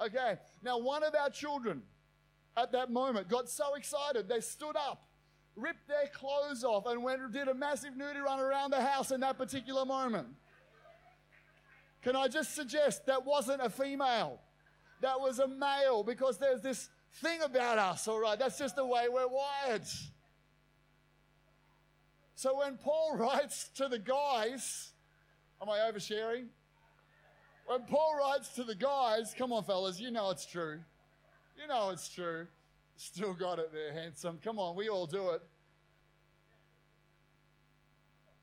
Okay, 0.00 0.36
now 0.62 0.78
one 0.78 1.02
of 1.02 1.14
our 1.14 1.30
children 1.30 1.82
at 2.56 2.72
that 2.72 2.90
moment 2.90 3.28
got 3.28 3.48
so 3.48 3.74
excited, 3.74 4.28
they 4.28 4.40
stood 4.40 4.76
up 4.76 5.04
ripped 5.56 5.86
their 5.88 6.06
clothes 6.12 6.64
off 6.64 6.86
and 6.86 7.02
went 7.02 7.20
did 7.32 7.48
a 7.48 7.54
massive 7.54 7.94
nudie 7.94 8.22
run 8.22 8.40
around 8.40 8.70
the 8.70 8.80
house 8.80 9.10
in 9.10 9.20
that 9.20 9.36
particular 9.36 9.84
moment. 9.84 10.28
Can 12.02 12.16
I 12.16 12.28
just 12.28 12.54
suggest 12.54 13.06
that 13.06 13.24
wasn't 13.24 13.62
a 13.62 13.70
female? 13.70 14.40
That 15.00 15.20
was 15.20 15.38
a 15.38 15.48
male 15.48 16.02
because 16.02 16.38
there's 16.38 16.60
this 16.60 16.88
thing 17.14 17.42
about 17.42 17.78
us, 17.78 18.08
all 18.08 18.20
right? 18.20 18.38
That's 18.38 18.58
just 18.58 18.76
the 18.76 18.86
way 18.86 19.06
we're 19.08 19.28
wired. 19.28 19.82
So 22.34 22.58
when 22.58 22.76
Paul 22.76 23.16
writes 23.16 23.68
to 23.76 23.88
the 23.88 23.98
guys, 23.98 24.92
am 25.60 25.68
I 25.68 25.78
oversharing? 25.78 26.46
When 27.66 27.84
Paul 27.84 28.16
writes 28.18 28.48
to 28.54 28.64
the 28.64 28.74
guys, 28.74 29.34
come 29.36 29.52
on, 29.52 29.62
fellas, 29.62 30.00
you 30.00 30.10
know 30.10 30.30
it's 30.30 30.46
true. 30.46 30.80
You 31.56 31.66
know 31.68 31.90
it's 31.90 32.08
true. 32.08 32.46
Still 32.96 33.34
got 33.34 33.58
it 33.58 33.72
there, 33.72 33.92
handsome. 33.92 34.38
Come 34.42 34.58
on, 34.58 34.76
we 34.76 34.88
all 34.88 35.06
do 35.06 35.30
it. 35.30 35.42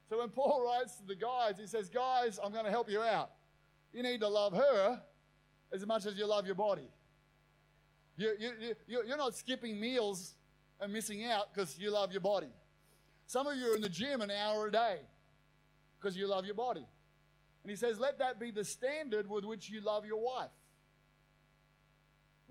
So 0.09 0.19
when 0.19 0.29
Paul 0.29 0.63
writes 0.65 0.95
to 0.97 1.05
the 1.05 1.15
guys, 1.15 1.55
he 1.59 1.67
says, 1.67 1.89
Guys, 1.89 2.39
I'm 2.43 2.51
going 2.51 2.65
to 2.65 2.71
help 2.71 2.89
you 2.89 3.01
out. 3.01 3.31
You 3.93 4.03
need 4.03 4.19
to 4.21 4.27
love 4.27 4.53
her 4.53 5.01
as 5.71 5.85
much 5.85 6.05
as 6.05 6.17
you 6.17 6.25
love 6.25 6.45
your 6.45 6.55
body. 6.55 6.89
You, 8.17 8.33
you, 8.37 8.51
you, 8.87 9.03
you're 9.07 9.17
not 9.17 9.35
skipping 9.35 9.79
meals 9.79 10.33
and 10.81 10.91
missing 10.91 11.25
out 11.25 11.53
because 11.53 11.77
you 11.79 11.91
love 11.91 12.11
your 12.11 12.21
body. 12.21 12.49
Some 13.27 13.47
of 13.47 13.55
you 13.55 13.71
are 13.71 13.75
in 13.75 13.81
the 13.81 13.89
gym 13.89 14.21
an 14.21 14.31
hour 14.31 14.67
a 14.67 14.71
day 14.71 14.97
because 15.99 16.17
you 16.17 16.27
love 16.27 16.45
your 16.45 16.55
body. 16.55 16.85
And 17.63 17.69
he 17.69 17.75
says, 17.75 17.99
Let 17.99 18.19
that 18.19 18.39
be 18.39 18.51
the 18.51 18.65
standard 18.65 19.29
with 19.29 19.45
which 19.45 19.69
you 19.69 19.81
love 19.81 20.05
your 20.05 20.21
wife. 20.21 20.49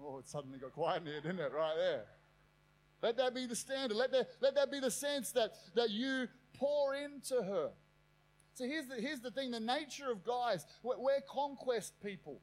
Oh, 0.01 0.19
it 0.19 0.29
suddenly 0.29 0.59
got 0.59 0.73
quiet 0.73 1.03
in 1.03 1.07
here, 1.09 1.21
didn't 1.21 1.41
it? 1.41 1.53
Right 1.53 1.75
there. 1.77 2.05
Let 3.03 3.17
that 3.17 3.35
be 3.35 3.47
the 3.47 3.57
standard. 3.57 3.97
Let 3.97 4.11
that, 4.13 4.29
let 4.41 4.55
that 4.55 4.71
be 4.71 4.81
the 4.81 4.91
sense 4.91 5.33
that, 5.33 5.53
that 5.75 5.91
you 5.91 6.29
pour 6.55 6.95
into 6.95 7.43
her. 7.43 7.71
So 8.55 8.65
here's 8.65 8.87
the, 8.87 8.97
here's 8.97 9.21
the 9.21 9.31
thing 9.31 9.53
the 9.53 9.61
nature 9.61 10.11
of 10.11 10.25
guys, 10.25 10.67
we're, 10.83 10.99
we're 10.99 11.21
conquest 11.29 11.95
people. 12.03 12.41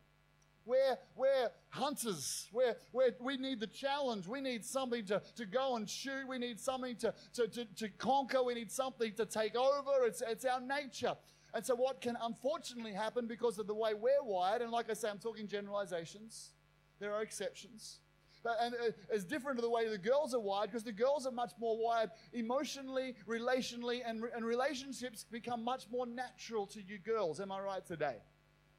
We're, 0.65 0.97
we're 1.15 1.49
hunters. 1.69 2.47
We're, 2.51 2.75
we're, 2.91 3.11
we 3.19 3.37
need 3.37 3.59
the 3.59 3.67
challenge. 3.67 4.27
We 4.27 4.41
need 4.41 4.65
something 4.65 5.05
to, 5.05 5.21
to 5.35 5.45
go 5.45 5.75
and 5.75 5.87
shoot. 5.87 6.27
We 6.27 6.39
need 6.39 6.59
something 6.59 6.95
to, 6.97 7.13
to, 7.33 7.47
to, 7.47 7.65
to 7.65 7.89
conquer. 7.89 8.41
We 8.41 8.55
need 8.55 8.71
something 8.71 9.13
to 9.13 9.25
take 9.25 9.55
over. 9.55 10.05
It's, 10.05 10.23
it's 10.27 10.43
our 10.43 10.61
nature. 10.61 11.15
And 11.53 11.63
so, 11.63 11.75
what 11.75 12.01
can 12.01 12.17
unfortunately 12.21 12.93
happen 12.93 13.27
because 13.27 13.59
of 13.59 13.67
the 13.67 13.75
way 13.75 13.93
we're 13.93 14.23
wired, 14.23 14.61
and 14.61 14.71
like 14.71 14.89
I 14.89 14.93
say, 14.93 15.09
I'm 15.09 15.19
talking 15.19 15.47
generalizations, 15.47 16.51
there 16.99 17.13
are 17.13 17.21
exceptions. 17.21 17.99
And 18.61 18.75
uh, 18.75 18.91
it's 19.11 19.23
different 19.23 19.57
to 19.57 19.61
the 19.63 19.69
way 19.69 19.87
the 19.87 19.97
girls 19.97 20.35
are 20.35 20.39
wired 20.39 20.69
because 20.69 20.83
the 20.83 20.91
girls 20.91 21.25
are 21.25 21.31
much 21.31 21.53
more 21.59 21.77
wired 21.77 22.11
emotionally, 22.31 23.15
relationally, 23.27 24.01
and, 24.05 24.23
and 24.35 24.45
relationships 24.45 25.25
become 25.31 25.63
much 25.63 25.85
more 25.89 26.05
natural 26.05 26.67
to 26.67 26.81
you 26.81 26.99
girls. 26.99 27.39
Am 27.39 27.51
I 27.51 27.59
right 27.59 27.85
today? 27.85 28.17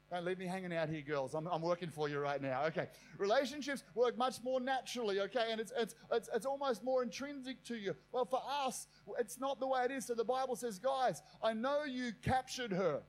Don't 0.09 0.23
leave 0.23 0.39
me 0.39 0.45
hanging 0.45 0.73
out 0.73 0.87
here, 0.87 1.01
girls. 1.01 1.33
I'm, 1.33 1.47
I'm 1.47 1.61
working 1.61 1.89
for 1.89 2.07
you 2.07 2.19
right 2.19 2.41
now. 2.41 2.63
Okay. 2.67 2.87
Relationships 3.17 3.83
work 3.93 4.17
much 4.17 4.41
more 4.41 4.61
naturally, 4.61 5.19
okay? 5.19 5.47
And 5.51 5.59
it's, 5.59 5.73
it's, 5.77 5.95
it's, 6.13 6.29
it's 6.33 6.45
almost 6.45 6.81
more 6.81 7.03
intrinsic 7.03 7.61
to 7.65 7.75
you. 7.75 7.93
Well, 8.13 8.23
for 8.23 8.41
us, 8.65 8.87
it's 9.19 9.37
not 9.37 9.59
the 9.59 9.67
way 9.67 9.83
it 9.83 9.91
is. 9.91 10.05
So 10.05 10.13
the 10.13 10.23
Bible 10.23 10.55
says, 10.55 10.79
guys, 10.79 11.21
I 11.43 11.51
know 11.51 11.83
you 11.83 12.13
captured 12.21 12.71
her, 12.71 13.01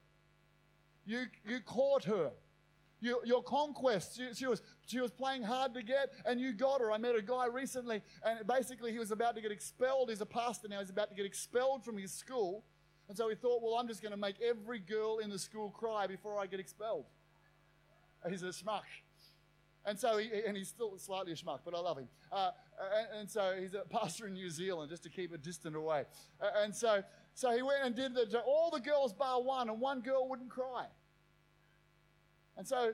you, 1.07 1.27
you 1.47 1.61
caught 1.61 2.03
her. 2.05 2.33
Your, 3.01 3.25
your 3.25 3.43
conquest. 3.43 4.17
She, 4.17 4.35
she, 4.35 4.47
was, 4.47 4.63
she 4.87 5.01
was 5.01 5.11
playing 5.11 5.45
hard 5.45 5.75
to 5.75 5.83
get, 5.83 6.11
and 6.25 6.41
you 6.41 6.53
got 6.53 6.81
her. 6.81 6.91
I 6.91 6.99
met 6.99 7.15
a 7.15 7.23
guy 7.23 7.47
recently, 7.47 8.03
and 8.25 8.47
basically 8.47 8.93
he 8.93 8.99
was 8.99 9.13
about 9.13 9.37
to 9.37 9.41
get 9.41 9.53
expelled. 9.53 10.11
He's 10.11 10.21
a 10.21 10.27
pastor 10.27 10.69
now. 10.69 10.81
He's 10.81 10.91
about 10.91 11.11
to 11.11 11.15
get 11.15 11.25
expelled 11.27 11.85
from 11.85 11.97
his 11.97 12.13
school. 12.13 12.65
And 13.09 13.17
so 13.17 13.29
he 13.29 13.35
thought, 13.35 13.63
well, 13.63 13.75
I'm 13.75 13.89
just 13.89 14.03
going 14.03 14.13
to 14.13 14.19
make 14.19 14.37
every 14.43 14.81
girl 14.81 15.19
in 15.19 15.31
the 15.31 15.39
school 15.39 15.71
cry 15.71 16.07
before 16.07 16.39
I 16.39 16.47
get 16.47 16.61
expelled. 16.61 17.07
He's 18.29 18.43
a 18.43 18.47
schmuck. 18.47 18.83
And 19.87 19.99
so, 19.99 20.19
he, 20.19 20.29
and 20.47 20.57
he's 20.57 20.69
still 20.69 20.99
slightly 20.99 21.33
a 21.33 21.35
schmuck, 21.35 21.61
but 21.65 21.75
I 21.75 21.79
love 21.79 21.99
him. 21.99 22.09
Uh, 22.31 22.51
and, 22.95 23.21
and, 23.21 23.31
so 23.31 23.55
he's 23.59 23.73
a 23.73 23.85
pastor 23.89 24.27
in 24.27 24.35
New 24.35 24.51
Zealand, 24.51 24.91
just 24.91 25.03
to 25.05 25.09
keep 25.09 25.33
it 25.33 25.43
distant 25.43 25.75
away. 25.77 26.05
Uh, 26.41 26.63
and 26.63 26.75
so, 26.75 27.03
so 27.35 27.51
he 27.57 27.63
went 27.63 27.79
and 27.85 27.95
did 27.95 28.15
the, 28.15 28.27
to 28.27 28.41
all 28.41 28.71
the 28.71 28.81
girls 28.81 29.15
bar 29.15 29.43
one, 29.43 29.71
and 29.71 29.81
one 29.81 30.01
girl 30.01 30.29
wouldn't 30.29 30.51
cry. 30.51 30.87
And 32.59 32.67
so 32.67 32.93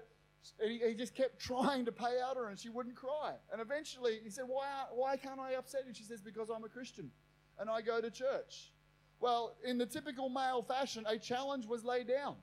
he, 0.62 0.78
he, 0.86 0.94
just 0.94 1.14
kept 1.14 1.40
trying 1.40 1.86
to 1.86 1.92
pay 1.92 2.20
out 2.22 2.36
her, 2.36 2.48
and 2.50 2.58
she 2.58 2.68
wouldn't 2.68 2.94
cry. 2.94 3.32
And 3.50 3.60
eventually, 3.60 4.20
he 4.22 4.30
said, 4.30 4.44
"Why, 4.46 4.84
why 4.92 5.16
can't 5.16 5.40
I 5.40 5.54
upset 5.54 5.82
you?" 5.88 5.94
She 5.94 6.04
says, 6.04 6.20
"Because 6.20 6.50
I'm 6.54 6.62
a 6.62 6.68
Christian, 6.68 7.10
and 7.58 7.68
I 7.70 7.80
go 7.80 8.00
to 8.00 8.10
church." 8.10 8.70
Well, 9.20 9.56
in 9.64 9.78
the 9.78 9.86
typical 9.86 10.28
male 10.28 10.62
fashion, 10.62 11.04
a 11.08 11.18
challenge 11.18 11.66
was 11.66 11.82
laid 11.82 12.08
down. 12.08 12.36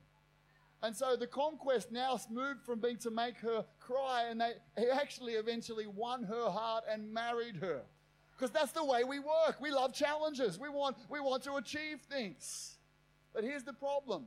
And 0.82 0.96
so 0.96 1.14
the 1.14 1.28
conquest 1.28 1.92
now 1.92 2.18
moved 2.28 2.64
from 2.64 2.80
being 2.80 2.96
to 2.98 3.10
make 3.10 3.38
her 3.38 3.64
cry, 3.78 4.24
and 4.28 4.40
they, 4.40 4.54
he 4.76 4.90
actually 4.90 5.34
eventually 5.34 5.86
won 5.86 6.24
her 6.24 6.50
heart 6.50 6.82
and 6.90 7.12
married 7.14 7.56
her. 7.56 7.82
Because 8.36 8.50
that's 8.50 8.72
the 8.72 8.84
way 8.84 9.04
we 9.04 9.20
work. 9.20 9.60
We 9.60 9.70
love 9.70 9.94
challenges. 9.94 10.58
We 10.58 10.68
want, 10.68 10.96
we 11.08 11.20
want 11.20 11.44
to 11.44 11.54
achieve 11.54 12.00
things. 12.10 12.78
But 13.32 13.44
here's 13.44 13.62
the 13.62 13.72
problem. 13.72 14.26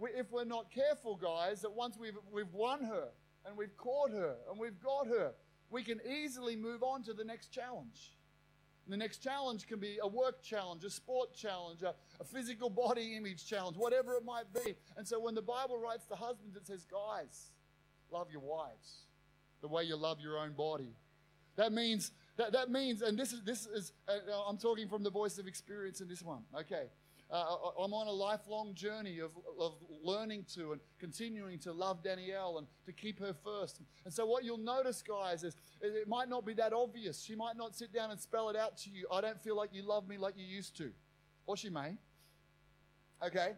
We, 0.00 0.08
if 0.16 0.32
we're 0.32 0.44
not 0.44 0.70
careful, 0.72 1.14
guys, 1.14 1.60
that 1.60 1.72
once 1.72 1.98
we've, 1.98 2.16
we've 2.32 2.52
won 2.54 2.82
her 2.84 3.08
and 3.44 3.56
we've 3.56 3.76
caught 3.76 4.10
her 4.10 4.34
and 4.48 4.58
we've 4.58 4.80
got 4.80 5.06
her, 5.06 5.32
we 5.68 5.84
can 5.84 6.00
easily 6.10 6.56
move 6.56 6.82
on 6.82 7.02
to 7.04 7.12
the 7.12 7.22
next 7.22 7.48
challenge. 7.48 8.14
And 8.86 8.92
the 8.94 8.96
next 8.96 9.18
challenge 9.18 9.66
can 9.66 9.78
be 9.78 9.98
a 10.02 10.08
work 10.08 10.42
challenge, 10.42 10.84
a 10.84 10.90
sport 10.90 11.34
challenge, 11.34 11.82
a, 11.82 11.94
a 12.18 12.24
physical 12.24 12.70
body 12.70 13.14
image 13.14 13.46
challenge, 13.46 13.76
whatever 13.76 14.14
it 14.14 14.24
might 14.24 14.52
be. 14.54 14.74
And 14.96 15.06
so 15.06 15.20
when 15.20 15.34
the 15.34 15.42
Bible 15.42 15.78
writes 15.78 16.06
to 16.06 16.16
husbands, 16.16 16.56
it 16.56 16.66
says, 16.66 16.86
guys, 16.86 17.52
love 18.10 18.28
your 18.32 18.40
wives 18.40 19.02
the 19.60 19.68
way 19.68 19.84
you 19.84 19.96
love 19.96 20.18
your 20.20 20.38
own 20.38 20.52
body. 20.52 20.94
That 21.56 21.72
means, 21.72 22.12
that, 22.38 22.52
that 22.52 22.70
means, 22.70 23.02
and 23.02 23.18
this 23.18 23.34
is, 23.34 23.42
this 23.42 23.66
is 23.66 23.92
uh, 24.08 24.14
I'm 24.48 24.56
talking 24.56 24.88
from 24.88 25.02
the 25.02 25.10
voice 25.10 25.36
of 25.38 25.46
experience 25.46 26.00
in 26.00 26.08
this 26.08 26.22
one, 26.22 26.42
okay? 26.58 26.86
Uh, 27.32 27.44
I'm 27.78 27.94
on 27.94 28.08
a 28.08 28.12
lifelong 28.12 28.74
journey 28.74 29.20
of, 29.20 29.30
of 29.58 29.74
learning 30.02 30.46
to 30.54 30.72
and 30.72 30.80
continuing 30.98 31.60
to 31.60 31.72
love 31.72 32.02
Danielle 32.02 32.58
and 32.58 32.66
to 32.86 32.92
keep 32.92 33.20
her 33.20 33.32
first. 33.44 33.80
And 34.04 34.12
so, 34.12 34.26
what 34.26 34.42
you'll 34.42 34.58
notice, 34.58 35.00
guys, 35.00 35.44
is 35.44 35.54
it 35.80 36.08
might 36.08 36.28
not 36.28 36.44
be 36.44 36.54
that 36.54 36.72
obvious. 36.72 37.22
She 37.22 37.36
might 37.36 37.56
not 37.56 37.76
sit 37.76 37.92
down 37.92 38.10
and 38.10 38.20
spell 38.20 38.48
it 38.48 38.56
out 38.56 38.76
to 38.78 38.90
you. 38.90 39.06
I 39.12 39.20
don't 39.20 39.40
feel 39.40 39.56
like 39.56 39.70
you 39.72 39.82
love 39.82 40.08
me 40.08 40.18
like 40.18 40.34
you 40.36 40.44
used 40.44 40.76
to. 40.78 40.90
Or 41.46 41.56
she 41.56 41.70
may. 41.70 41.96
Okay? 43.24 43.52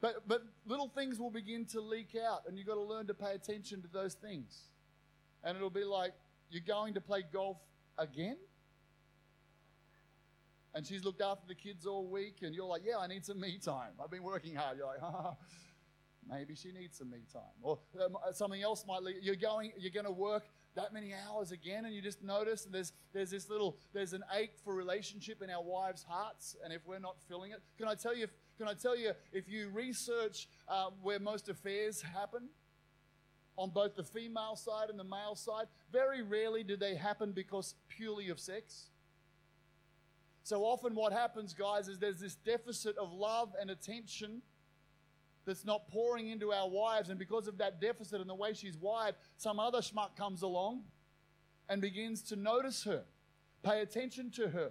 But, 0.00 0.26
but 0.26 0.42
little 0.66 0.88
things 0.88 1.18
will 1.18 1.30
begin 1.30 1.66
to 1.66 1.80
leak 1.80 2.16
out, 2.16 2.42
and 2.46 2.56
you've 2.56 2.66
got 2.66 2.74
to 2.74 2.82
learn 2.82 3.06
to 3.08 3.14
pay 3.14 3.34
attention 3.34 3.82
to 3.82 3.88
those 3.88 4.14
things. 4.14 4.68
And 5.44 5.56
it'll 5.56 5.70
be 5.70 5.84
like, 5.84 6.12
you're 6.50 6.62
going 6.66 6.94
to 6.94 7.00
play 7.00 7.24
golf 7.30 7.58
again? 7.98 8.36
And 10.74 10.86
she's 10.86 11.04
looked 11.04 11.22
after 11.22 11.46
the 11.46 11.54
kids 11.54 11.86
all 11.86 12.06
week, 12.06 12.38
and 12.42 12.54
you're 12.54 12.66
like, 12.66 12.82
yeah, 12.84 12.98
I 12.98 13.06
need 13.06 13.24
some 13.24 13.40
me 13.40 13.58
time. 13.58 13.92
I've 14.02 14.10
been 14.10 14.22
working 14.22 14.54
hard. 14.54 14.78
You're 14.78 14.86
like, 14.86 15.02
ah, 15.02 15.34
maybe 16.28 16.54
she 16.54 16.72
needs 16.72 16.98
some 16.98 17.10
me 17.10 17.18
time. 17.32 17.42
Or 17.62 17.78
um, 18.04 18.16
something 18.32 18.62
else 18.62 18.84
might 18.86 19.02
lead. 19.02 19.16
You're 19.22 19.36
going, 19.36 19.72
you're 19.78 19.92
going 19.92 20.06
to 20.06 20.12
work 20.12 20.44
that 20.76 20.92
many 20.92 21.12
hours 21.28 21.50
again, 21.50 21.84
and 21.86 21.94
you 21.94 22.00
just 22.00 22.22
notice 22.22 22.66
there's 22.70 22.92
there's 23.12 23.30
this 23.30 23.50
little 23.50 23.76
there's 23.92 24.12
an 24.12 24.22
ache 24.36 24.52
for 24.64 24.74
relationship 24.74 25.42
in 25.42 25.50
our 25.50 25.62
wives' 25.62 26.04
hearts, 26.08 26.56
and 26.62 26.72
if 26.72 26.86
we're 26.86 27.00
not 27.00 27.16
filling 27.28 27.50
it, 27.50 27.60
can 27.76 27.88
I 27.88 27.94
tell 27.94 28.16
you? 28.16 28.24
If, 28.24 28.30
can 28.58 28.68
I 28.68 28.74
tell 28.74 28.96
you 28.96 29.12
if 29.32 29.48
you 29.48 29.70
research 29.70 30.48
uh, 30.68 30.90
where 31.02 31.18
most 31.18 31.48
affairs 31.48 32.02
happen? 32.02 32.48
On 33.56 33.70
both 33.70 33.96
the 33.96 34.04
female 34.04 34.54
side 34.54 34.88
and 34.88 34.96
the 34.96 35.02
male 35.02 35.34
side, 35.34 35.66
very 35.90 36.22
rarely 36.22 36.62
do 36.62 36.76
they 36.76 36.94
happen 36.94 37.32
because 37.32 37.74
purely 37.88 38.28
of 38.28 38.38
sex. 38.38 38.90
So 40.48 40.64
often, 40.64 40.94
what 40.94 41.12
happens, 41.12 41.52
guys, 41.52 41.88
is 41.88 41.98
there's 41.98 42.20
this 42.20 42.34
deficit 42.34 42.96
of 42.96 43.12
love 43.12 43.54
and 43.60 43.68
attention 43.68 44.40
that's 45.44 45.66
not 45.66 45.88
pouring 45.88 46.30
into 46.30 46.54
our 46.54 46.66
wives. 46.70 47.10
And 47.10 47.18
because 47.18 47.48
of 47.48 47.58
that 47.58 47.82
deficit 47.82 48.22
and 48.22 48.30
the 48.30 48.34
way 48.34 48.54
she's 48.54 48.78
wired, 48.78 49.14
some 49.36 49.60
other 49.60 49.80
schmuck 49.80 50.16
comes 50.16 50.40
along 50.40 50.84
and 51.68 51.82
begins 51.82 52.22
to 52.22 52.36
notice 52.36 52.84
her, 52.84 53.02
pay 53.62 53.82
attention 53.82 54.30
to 54.36 54.48
her, 54.48 54.70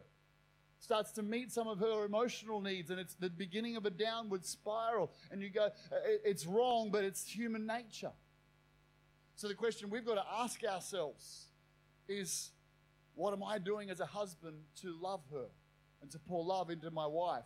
starts 0.79 1.11
to 1.11 1.21
meet 1.21 1.51
some 1.51 1.67
of 1.67 1.77
her 1.77 2.05
emotional 2.05 2.59
needs. 2.59 2.89
And 2.89 2.99
it's 2.99 3.13
the 3.13 3.29
beginning 3.29 3.75
of 3.75 3.85
a 3.85 3.91
downward 3.91 4.45
spiral. 4.45 5.11
And 5.29 5.43
you 5.43 5.51
go, 5.51 5.69
it's 6.25 6.47
wrong, 6.47 6.89
but 6.91 7.03
it's 7.03 7.23
human 7.23 7.67
nature. 7.67 8.13
So 9.35 9.47
the 9.47 9.53
question 9.53 9.91
we've 9.91 10.07
got 10.07 10.15
to 10.15 10.25
ask 10.39 10.63
ourselves 10.63 11.49
is, 12.07 12.49
what 13.13 13.31
am 13.31 13.43
I 13.43 13.59
doing 13.59 13.91
as 13.91 13.99
a 13.99 14.07
husband 14.07 14.57
to 14.81 14.99
love 14.99 15.21
her? 15.31 15.45
And 16.01 16.11
to 16.11 16.19
pour 16.19 16.43
love 16.43 16.69
into 16.69 16.91
my 16.91 17.05
wife. 17.05 17.43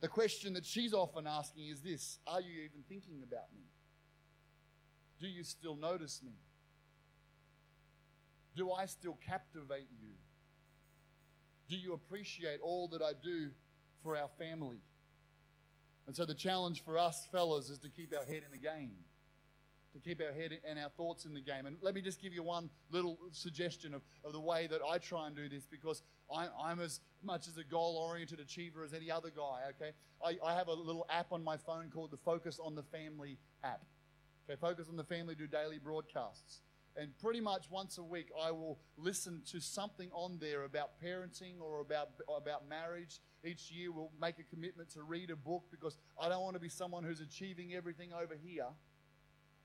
The 0.00 0.08
question 0.08 0.54
that 0.54 0.64
she's 0.64 0.94
often 0.94 1.26
asking 1.26 1.68
is 1.68 1.80
this 1.80 2.18
Are 2.26 2.40
you 2.40 2.52
even 2.60 2.82
thinking 2.88 3.22
about 3.22 3.52
me? 3.54 3.64
Do 5.20 5.28
you 5.28 5.42
still 5.42 5.76
notice 5.76 6.22
me? 6.24 6.32
Do 8.56 8.72
I 8.72 8.86
still 8.86 9.18
captivate 9.26 9.88
you? 10.00 10.14
Do 11.68 11.76
you 11.76 11.92
appreciate 11.92 12.60
all 12.62 12.88
that 12.88 13.02
I 13.02 13.12
do 13.22 13.50
for 14.02 14.16
our 14.16 14.28
family? 14.38 14.80
And 16.06 16.16
so 16.16 16.24
the 16.24 16.34
challenge 16.34 16.82
for 16.82 16.98
us, 16.98 17.28
fellas, 17.30 17.70
is 17.70 17.78
to 17.80 17.88
keep 17.88 18.12
our 18.16 18.24
head 18.24 18.42
in 18.44 18.50
the 18.50 18.58
game 18.58 18.96
to 19.92 19.98
keep 19.98 20.20
our 20.20 20.32
head 20.32 20.52
and 20.68 20.78
our 20.78 20.88
thoughts 20.90 21.24
in 21.24 21.34
the 21.34 21.40
game. 21.40 21.66
And 21.66 21.76
let 21.80 21.94
me 21.94 22.00
just 22.00 22.20
give 22.20 22.32
you 22.32 22.42
one 22.42 22.70
little 22.90 23.18
suggestion 23.32 23.94
of, 23.94 24.02
of 24.24 24.32
the 24.32 24.40
way 24.40 24.66
that 24.68 24.80
I 24.88 24.98
try 24.98 25.26
and 25.26 25.34
do 25.34 25.48
this 25.48 25.66
because 25.66 26.02
I, 26.34 26.48
I'm 26.62 26.80
as 26.80 27.00
much 27.22 27.48
as 27.48 27.56
a 27.56 27.64
goal 27.64 27.96
oriented 27.96 28.40
achiever 28.40 28.84
as 28.84 28.94
any 28.94 29.10
other 29.10 29.30
guy, 29.30 29.70
okay? 29.70 29.92
I, 30.24 30.38
I 30.44 30.54
have 30.54 30.68
a 30.68 30.72
little 30.72 31.06
app 31.10 31.32
on 31.32 31.42
my 31.42 31.56
phone 31.56 31.90
called 31.92 32.10
the 32.10 32.16
Focus 32.18 32.58
on 32.62 32.74
the 32.74 32.82
Family 32.82 33.38
app. 33.64 33.82
Okay, 34.48 34.58
Focus 34.60 34.88
on 34.88 34.96
the 34.96 35.04
Family 35.04 35.34
do 35.34 35.46
daily 35.46 35.78
broadcasts. 35.78 36.62
And 36.96 37.16
pretty 37.18 37.40
much 37.40 37.70
once 37.70 37.98
a 37.98 38.02
week, 38.02 38.30
I 38.40 38.50
will 38.50 38.80
listen 38.96 39.42
to 39.52 39.60
something 39.60 40.10
on 40.12 40.38
there 40.40 40.64
about 40.64 41.00
parenting 41.02 41.60
or 41.60 41.80
about, 41.80 42.08
about 42.36 42.68
marriage. 42.68 43.20
Each 43.44 43.70
year, 43.70 43.92
we'll 43.92 44.10
make 44.20 44.38
a 44.38 44.42
commitment 44.42 44.90
to 44.94 45.02
read 45.02 45.30
a 45.30 45.36
book 45.36 45.64
because 45.70 45.98
I 46.20 46.28
don't 46.28 46.42
want 46.42 46.54
to 46.54 46.60
be 46.60 46.68
someone 46.68 47.04
who's 47.04 47.20
achieving 47.20 47.74
everything 47.74 48.12
over 48.12 48.34
here 48.42 48.66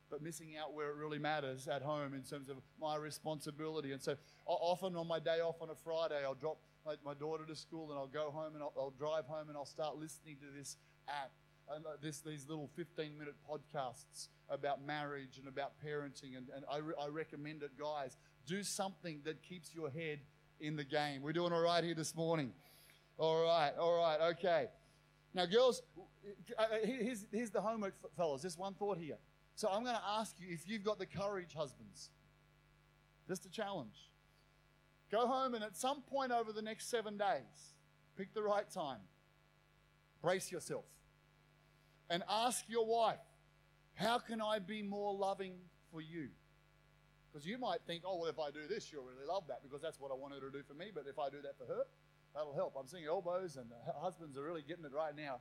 but 0.10 0.22
missing 0.22 0.56
out 0.62 0.74
where 0.74 0.90
it 0.90 0.96
really 0.96 1.20
matters 1.20 1.68
at 1.68 1.82
home 1.82 2.14
in 2.14 2.22
terms 2.22 2.50
of 2.50 2.58
my 2.80 2.96
responsibility. 2.96 3.92
And 3.92 4.02
so 4.02 4.16
often 4.46 4.96
on 4.96 5.08
my 5.08 5.20
day 5.20 5.40
off 5.42 5.62
on 5.62 5.70
a 5.70 5.76
Friday, 5.76 6.22
I'll 6.24 6.36
drop 6.36 6.58
my, 6.86 6.96
my 7.04 7.14
daughter 7.14 7.46
to 7.46 7.56
school 7.56 7.90
and 7.90 8.00
I'll 8.00 8.08
go 8.08 8.32
home 8.32 8.54
and 8.54 8.64
I'll, 8.64 8.74
I'll, 8.78 8.94
drive 8.98 9.26
home 9.26 9.50
and 9.50 9.58
I'll 9.58 9.66
start 9.66 9.98
listening 9.98 10.38
to 10.38 10.58
this 10.58 10.78
app 11.08 11.32
and 11.74 11.86
uh, 11.86 11.90
this, 12.02 12.22
these 12.22 12.46
little 12.48 12.70
15 12.76 13.18
minute 13.18 13.36
podcasts 13.50 14.28
about 14.50 14.86
marriage 14.86 15.40
and 15.40 15.48
about 15.48 15.74
parenting. 15.84 16.38
And, 16.38 16.48
and 16.56 16.64
I, 16.72 16.78
re- 16.78 16.94
I 17.02 17.08
recommend 17.08 17.64
it, 17.64 17.72
guys. 17.80 18.18
Do 18.46 18.62
something 18.64 19.22
that 19.24 19.42
keeps 19.42 19.74
your 19.74 19.90
head 19.90 20.20
in 20.60 20.76
the 20.76 20.84
game. 20.84 21.22
We're 21.22 21.34
doing 21.34 21.52
all 21.52 21.62
right 21.62 21.84
here 21.84 21.96
this 21.96 22.16
morning. 22.16 22.52
All 23.18 23.44
right, 23.44 23.72
all 23.80 23.98
right, 23.98 24.20
okay. 24.34 24.68
Now, 25.34 25.46
girls, 25.46 25.82
uh, 26.58 26.62
uh, 26.62 26.66
here's, 26.84 27.26
here's 27.32 27.50
the 27.50 27.62
homework, 27.62 27.96
fellas. 28.16 28.42
Just 28.42 28.60
one 28.60 28.74
thought 28.74 28.98
here. 28.98 29.18
So 29.56 29.70
I'm 29.70 29.84
going 29.84 29.96
to 29.96 30.02
ask 30.20 30.36
you 30.40 30.48
if 30.50 30.68
you've 30.68 30.84
got 30.84 31.00
the 31.00 31.06
courage, 31.06 31.54
husbands. 31.54 32.10
Just 33.28 33.46
a 33.46 33.50
challenge. 33.50 33.96
Go 35.12 35.28
home 35.28 35.56
and 35.56 35.64
at 35.64 35.78
some 35.78 36.02
point 36.02 36.32
over 36.32 36.52
the 36.52 36.62
next 36.62 36.90
seven 36.90 37.18
days, 37.18 37.74
pick 38.18 38.34
the 38.34 38.44
right 38.44 38.70
time, 38.70 39.00
brace 40.22 40.52
yourself, 40.52 40.86
and 42.10 42.24
ask 42.30 42.66
your 42.68 42.86
wife, 42.86 43.20
How 43.94 44.20
can 44.20 44.42
I 44.42 44.60
be 44.60 44.82
more 44.82 45.14
loving 45.14 45.54
for 45.92 46.02
you? 46.02 46.30
Because 47.32 47.48
you 47.48 47.58
might 47.58 47.80
think, 47.88 48.04
Oh, 48.06 48.18
well, 48.18 48.30
if 48.30 48.40
I 48.40 48.52
do 48.52 48.68
this, 48.68 48.86
she'll 48.86 49.04
really 49.04 49.26
love 49.28 49.44
that 49.48 49.64
because 49.64 49.82
that's 49.82 50.00
what 50.00 50.12
I 50.12 50.16
want 50.16 50.34
her 50.34 50.40
to 50.42 50.52
do 50.52 50.64
for 50.68 50.74
me. 50.74 50.88
But 50.94 51.06
if 51.08 51.18
I 51.18 51.30
do 51.30 51.42
that 51.44 51.58
for 51.58 51.66
her, 51.66 51.84
that'll 52.34 52.54
help. 52.54 52.76
I'm 52.78 52.88
seeing 52.88 53.06
elbows, 53.06 53.56
and 53.56 53.70
the 53.70 53.94
husbands 54.00 54.38
are 54.38 54.44
really 54.44 54.64
getting 54.64 54.86
it 54.86 54.92
right 54.94 55.16
now. 55.16 55.40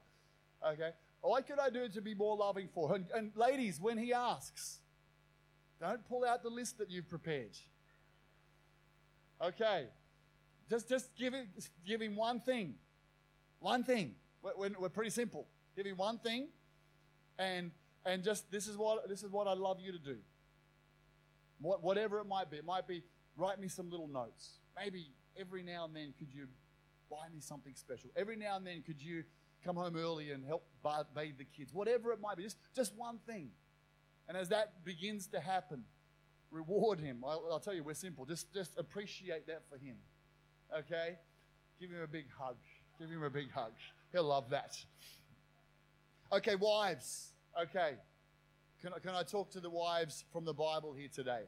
Okay? 0.66 0.90
What 1.20 1.46
could 1.46 1.58
I 1.58 1.70
do 1.70 1.88
to 1.88 2.00
be 2.00 2.14
more 2.14 2.36
loving 2.36 2.68
for 2.74 2.88
her? 2.88 2.94
And, 2.96 3.06
and 3.14 3.32
ladies, 3.34 3.80
when 3.80 3.96
he 3.96 4.12
asks, 4.12 4.80
don't 5.80 6.06
pull 6.06 6.24
out 6.24 6.42
the 6.42 6.50
list 6.50 6.78
that 6.78 6.90
you've 6.90 7.08
prepared. 7.08 7.56
Okay. 9.42 9.86
Just, 10.68 10.88
just 10.88 11.14
give, 11.16 11.34
it, 11.34 11.48
give 11.86 12.00
him 12.00 12.16
one 12.16 12.40
thing. 12.40 12.74
One 13.60 13.84
thing. 13.84 14.14
We're, 14.42 14.70
we're 14.78 14.88
pretty 14.90 15.10
simple. 15.10 15.46
Give 15.76 15.86
him 15.86 15.96
one 15.96 16.18
thing, 16.18 16.48
and 17.38 17.70
and 18.06 18.22
just 18.22 18.50
this 18.50 18.68
is 18.68 18.76
what 18.76 19.08
this 19.08 19.22
is 19.22 19.30
what 19.30 19.48
I 19.48 19.54
love 19.54 19.80
you 19.80 19.92
to 19.92 19.98
do. 19.98 20.16
What, 21.60 21.82
whatever 21.82 22.20
it 22.20 22.26
might 22.26 22.50
be, 22.50 22.58
it 22.58 22.64
might 22.64 22.86
be 22.86 23.02
write 23.36 23.58
me 23.58 23.68
some 23.68 23.90
little 23.90 24.06
notes. 24.06 24.60
Maybe 24.76 25.08
every 25.38 25.62
now 25.62 25.86
and 25.86 25.96
then 25.96 26.12
could 26.18 26.32
you 26.32 26.46
buy 27.10 27.28
me 27.32 27.40
something 27.40 27.74
special? 27.74 28.10
Every 28.16 28.36
now 28.36 28.56
and 28.56 28.66
then 28.66 28.82
could 28.82 29.02
you 29.02 29.24
come 29.64 29.76
home 29.76 29.96
early 29.96 30.30
and 30.30 30.44
help 30.44 30.66
bathe 30.82 31.38
the 31.38 31.44
kids, 31.44 31.72
whatever 31.72 32.12
it 32.12 32.20
might 32.20 32.36
be, 32.36 32.42
just, 32.42 32.58
just 32.74 32.94
one 32.96 33.18
thing. 33.26 33.50
And 34.28 34.36
as 34.36 34.48
that 34.50 34.84
begins 34.84 35.26
to 35.28 35.40
happen, 35.40 35.84
Reward 36.54 37.00
him. 37.00 37.24
I'll, 37.26 37.44
I'll 37.50 37.58
tell 37.58 37.74
you, 37.74 37.82
we're 37.82 37.94
simple. 37.94 38.24
Just, 38.24 38.54
just 38.54 38.78
appreciate 38.78 39.48
that 39.48 39.62
for 39.68 39.76
him. 39.76 39.96
Okay? 40.78 41.18
Give 41.80 41.90
him 41.90 42.00
a 42.00 42.06
big 42.06 42.26
hug. 42.38 42.54
Give 43.00 43.10
him 43.10 43.24
a 43.24 43.30
big 43.30 43.50
hug. 43.50 43.72
He'll 44.12 44.22
love 44.22 44.50
that. 44.50 44.76
Okay, 46.32 46.54
wives. 46.54 47.32
Okay. 47.60 47.94
Can, 48.80 48.92
I- 48.94 49.00
can 49.00 49.16
I 49.16 49.24
talk 49.24 49.50
to 49.50 49.60
the 49.60 49.68
wives 49.68 50.24
from 50.32 50.44
the 50.44 50.54
Bible 50.54 50.94
here 50.94 51.08
today? 51.12 51.42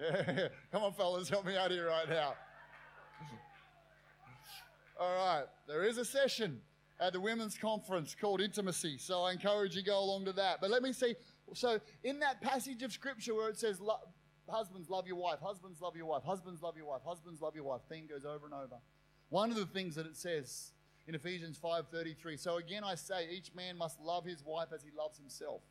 Yeah. 0.00 0.46
Come 0.72 0.84
on, 0.84 0.92
fellas, 0.92 1.28
help 1.28 1.44
me 1.44 1.56
out 1.56 1.72
here 1.72 1.88
right 1.88 2.08
now. 2.08 2.34
All 5.00 5.16
right, 5.16 5.46
there 5.66 5.82
is 5.82 5.98
a 5.98 6.04
session 6.04 6.60
at 7.00 7.12
the 7.12 7.20
women's 7.20 7.56
conference 7.56 8.14
called 8.14 8.40
Intimacy, 8.40 8.98
so 8.98 9.22
I 9.22 9.32
encourage 9.32 9.74
you 9.74 9.82
go 9.82 9.98
along 9.98 10.26
to 10.26 10.32
that. 10.34 10.60
But 10.60 10.70
let 10.70 10.82
me 10.82 10.92
see. 10.92 11.14
So, 11.54 11.80
in 12.04 12.20
that 12.20 12.40
passage 12.40 12.82
of 12.82 12.92
scripture 12.92 13.34
where 13.34 13.48
it 13.48 13.58
says, 13.58 13.80
"Lo- 13.80 14.00
Husbands, 14.48 14.90
love 14.90 15.06
your 15.06 15.16
wife, 15.16 15.38
husbands, 15.40 15.80
love 15.80 15.96
your 15.96 16.06
wife, 16.06 16.24
husbands, 16.24 16.62
love 16.62 16.76
your 16.76 16.86
wife, 16.86 17.02
husbands, 17.04 17.40
love 17.40 17.54
your 17.54 17.64
wife, 17.64 17.80
theme 17.88 18.06
goes 18.06 18.24
over 18.24 18.44
and 18.44 18.54
over. 18.54 18.80
One 19.28 19.50
of 19.50 19.56
the 19.56 19.66
things 19.66 19.94
that 19.94 20.04
it 20.04 20.16
says 20.16 20.72
in 21.06 21.14
Ephesians 21.14 21.58
5:33. 21.58 22.36
So 22.36 22.56
again 22.56 22.84
I 22.84 22.94
say 22.96 23.30
each 23.30 23.54
man 23.54 23.76
must 23.76 24.00
love 24.00 24.24
his 24.24 24.44
wife 24.44 24.72
as 24.72 24.82
he 24.82 24.90
loves 24.90 25.16
himself. 25.16 25.62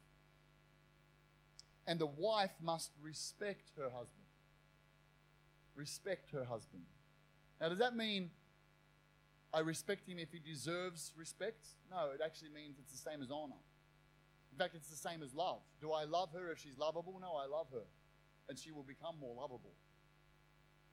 And 1.85 1.99
the 1.99 2.07
wife 2.07 2.53
must 2.61 2.91
respect 3.01 3.71
her 3.77 3.89
husband. 3.89 4.25
Respect 5.75 6.31
her 6.31 6.45
husband. 6.45 6.85
Now 7.59 7.69
does 7.69 7.79
that 7.79 7.95
mean 7.95 8.31
I 9.53 9.59
respect 9.59 10.07
him 10.07 10.17
if 10.17 10.31
he 10.31 10.39
deserves 10.39 11.11
respect? 11.17 11.67
No, 11.89 12.11
it 12.13 12.21
actually 12.23 12.49
means 12.49 12.77
it's 12.79 12.91
the 12.91 13.09
same 13.09 13.21
as 13.21 13.31
honor. 13.31 13.59
In 14.51 14.57
fact, 14.57 14.75
it's 14.75 14.89
the 14.89 14.95
same 14.95 15.23
as 15.23 15.33
love. 15.33 15.61
Do 15.79 15.91
I 15.91 16.03
love 16.05 16.29
her 16.33 16.51
if 16.51 16.59
she's 16.59 16.77
lovable? 16.77 17.19
No, 17.21 17.35
I 17.35 17.45
love 17.45 17.67
her. 17.71 17.85
And 18.49 18.57
she 18.57 18.71
will 18.71 18.83
become 18.83 19.15
more 19.19 19.35
lovable. 19.35 19.73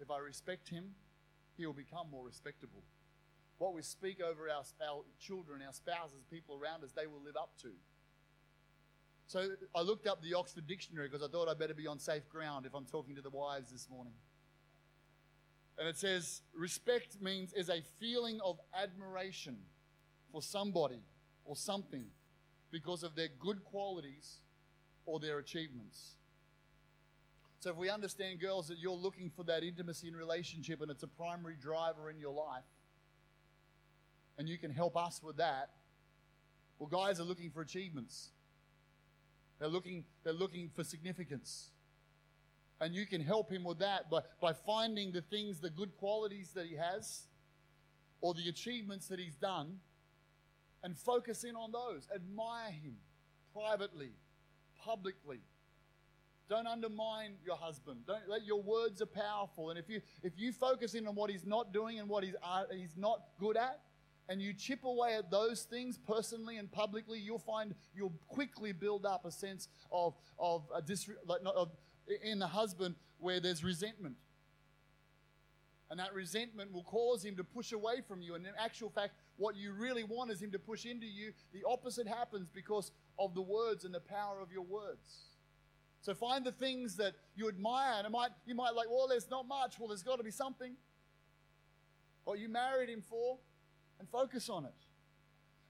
If 0.01 0.11
I 0.11 0.18
respect 0.18 0.68
him, 0.68 0.94
he 1.57 1.66
will 1.66 1.73
become 1.73 2.09
more 2.11 2.25
respectable 2.25 2.83
what 3.59 3.75
we 3.75 3.83
speak 3.83 4.21
over 4.23 4.49
our, 4.49 4.62
our 4.88 5.03
children, 5.21 5.61
our 5.66 5.73
spouses, 5.73 6.25
people 6.31 6.59
around 6.61 6.85
us, 6.85 6.92
they 6.92 7.07
will 7.07 7.23
live 7.23 7.37
up 7.37 7.51
to. 7.62 7.71
So 9.27 9.49
I 9.75 9.83
looked 9.83 10.07
up 10.07 10.23
the 10.23 10.35
Oxford 10.35 10.66
Dictionary 10.66 11.09
because 11.09 11.23
I 11.23 11.31
thought 11.31 11.49
I'd 11.49 11.59
better 11.59 11.75
be 11.75 11.87
on 11.87 11.99
safe 11.99 12.29
ground 12.31 12.64
if 12.64 12.75
I'm 12.75 12.87
talking 12.87 13.14
to 13.16 13.21
the 13.21 13.31
wives 13.31 13.71
this 13.71 13.88
morning. 13.90 14.14
And 15.79 15.87
it 15.88 15.97
says, 15.97 16.43
respect 16.55 17.23
means 17.23 17.53
is 17.53 17.71
a 17.71 17.83
feeling 18.01 18.41
of 18.45 18.59
admiration 18.75 19.57
for 20.33 20.43
somebody 20.43 21.03
or 21.45 21.55
something 21.55 22.07
because 22.71 23.03
of 23.03 23.14
their 23.14 23.29
good 23.38 23.64
qualities 23.64 24.38
or 25.07 25.21
their 25.21 25.38
achievements. 25.38 26.17
So 27.61 27.71
if 27.71 27.77
we 27.77 27.91
understand, 27.91 28.41
girls, 28.41 28.69
that 28.69 28.79
you're 28.79 28.93
looking 28.93 29.31
for 29.31 29.45
that 29.45 29.62
intimacy 29.62 30.09
and 30.09 30.17
relationship 30.17 30.81
and 30.81 30.91
it's 30.91 31.03
a 31.03 31.09
primary 31.09 31.57
driver 31.61 32.11
in 32.11 32.19
your 32.19 32.33
life, 32.33 32.64
and 34.37 34.49
you 34.49 34.59
can 34.59 34.71
help 34.71 34.97
us 34.97 35.21
with 35.23 35.38
that. 35.38 35.71
Well, 36.79 36.88
guys 36.88 37.19
are 37.19 37.25
looking 37.25 37.51
for 37.51 37.61
achievements. 37.61 38.31
They're 39.59 39.69
looking, 39.69 40.05
they're 40.23 40.33
looking 40.33 40.71
for 40.75 40.85
significance. 40.85 41.71
And 42.81 42.95
you 42.95 43.07
can 43.07 43.21
help 43.21 43.51
him 43.51 43.64
with 43.64 43.81
that 43.81 44.09
by, 44.09 44.21
by 44.41 44.53
finding 44.53 45.11
the 45.11 45.23
things, 45.23 45.59
the 45.59 45.71
good 45.71 45.97
qualities 45.97 46.53
that 46.55 46.67
he 46.67 46.77
has, 46.77 47.27
or 48.21 48.35
the 48.35 48.49
achievements 48.49 49.09
that 49.09 49.19
he's 49.19 49.35
done, 49.35 49.79
and 50.83 50.97
focus 50.97 51.45
in 51.45 51.57
on 51.57 51.73
those. 51.73 52.09
Admire 52.14 52.71
him 52.71 52.97
privately, 53.53 54.11
publicly. 54.85 55.41
Don't 56.49 56.67
undermine 56.67 57.35
your 57.45 57.57
husband. 57.57 58.01
Don't 58.07 58.29
let 58.29 58.47
your 58.47 58.62
words 58.62 59.03
are 59.03 59.07
powerful. 59.07 59.71
And 59.71 59.79
if 59.79 59.88
you 59.91 60.01
if 60.23 60.33
you 60.37 60.53
focus 60.53 60.95
in 60.95 61.07
on 61.07 61.14
what 61.14 61.31
he's 61.31 61.45
not 61.45 61.73
doing 61.73 61.99
and 61.99 62.09
what 62.09 62.25
he's 62.25 62.37
uh, 62.43 62.64
he's 62.73 62.97
not 62.97 63.21
good 63.38 63.57
at, 63.57 63.81
and 64.31 64.41
you 64.41 64.55
chip 64.55 64.85
away 64.85 65.17
at 65.17 65.31
those 65.31 65.64
things 65.64 65.99
personally 65.99 66.57
and 66.57 66.71
publicly, 66.73 67.19
you'll 67.19 67.38
find 67.38 67.75
you'll 67.95 68.14
quickly 68.29 68.73
build 68.73 69.05
up 69.05 69.27
a 69.27 69.31
sense 69.31 69.69
of 69.93 70.14
of 70.38 70.62
a 70.75 70.81
dis- 70.81 71.11
of 71.55 71.71
in 72.23 72.38
the 72.38 72.47
husband 72.47 72.94
where 73.18 73.40
there's 73.40 73.64
resentment. 73.64 74.16
And 75.90 75.99
that 76.01 76.12
resentment 76.12 76.73
will 76.73 76.83
cause 76.83 77.25
him 77.25 77.37
to 77.37 77.44
push 77.44 77.73
away 77.73 78.03
from 78.07 78.21
you. 78.21 78.35
And 78.35 78.47
in 78.47 78.53
actual 78.59 78.90
fact, 78.90 79.14
what 79.37 79.57
you 79.57 79.73
really 79.73 80.05
want 80.05 80.31
is 80.31 80.42
him 80.42 80.51
to 80.53 80.59
push 80.59 80.85
into 80.85 81.07
you. 81.07 81.33
The 81.53 81.62
opposite 81.66 82.07
happens 82.07 82.51
because 82.53 82.92
of 83.18 83.35
the 83.35 83.40
words 83.40 83.85
and 83.85 83.94
the 83.94 84.01
power 84.01 84.40
of 84.40 84.53
your 84.53 84.64
words. 84.64 85.29
So 86.01 86.14
find 86.14 86.44
the 86.44 86.53
things 86.53 86.97
that 86.97 87.14
you 87.35 87.49
admire, 87.49 87.94
and 87.97 88.07
it 88.07 88.11
might 88.11 88.31
you 88.47 88.55
might 88.55 88.75
like, 88.75 88.88
well, 88.90 89.09
there's 89.09 89.29
not 89.31 89.49
much. 89.49 89.79
Well, 89.79 89.88
there's 89.88 90.03
got 90.03 90.16
to 90.16 90.25
be 90.25 90.31
something. 90.31 90.75
What 92.25 92.38
you 92.38 92.49
married 92.49 92.88
him 92.88 93.03
for, 93.03 93.38
and 93.99 94.09
focus 94.09 94.49
on 94.49 94.64
it. 94.64 94.75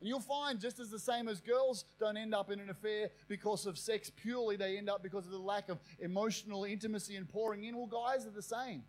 And 0.01 0.09
you'll 0.09 0.21
find, 0.21 0.61
just 0.61 0.79
as 0.79 0.91
the 0.91 0.99
same 0.99 1.27
as 1.27 1.41
girls 1.41 1.85
don't 1.99 2.17
end 2.17 2.35
up 2.35 2.51
in 2.51 2.61
an 2.61 2.71
affair 2.71 3.11
because 3.27 3.67
of 3.67 3.77
sex 3.77 4.11
purely, 4.11 4.57
they 4.57 4.79
end 4.79 4.89
up 4.89 5.03
because 5.03 5.27
of 5.27 5.33
the 5.33 5.39
lack 5.39 5.69
of 5.69 5.79
emotional 5.99 6.65
intimacy 6.65 7.17
and 7.17 7.29
pouring 7.29 7.65
in. 7.65 7.77
Well, 7.77 7.87
guys 7.87 8.25
are 8.25 8.31
the 8.31 8.43
same. 8.43 8.85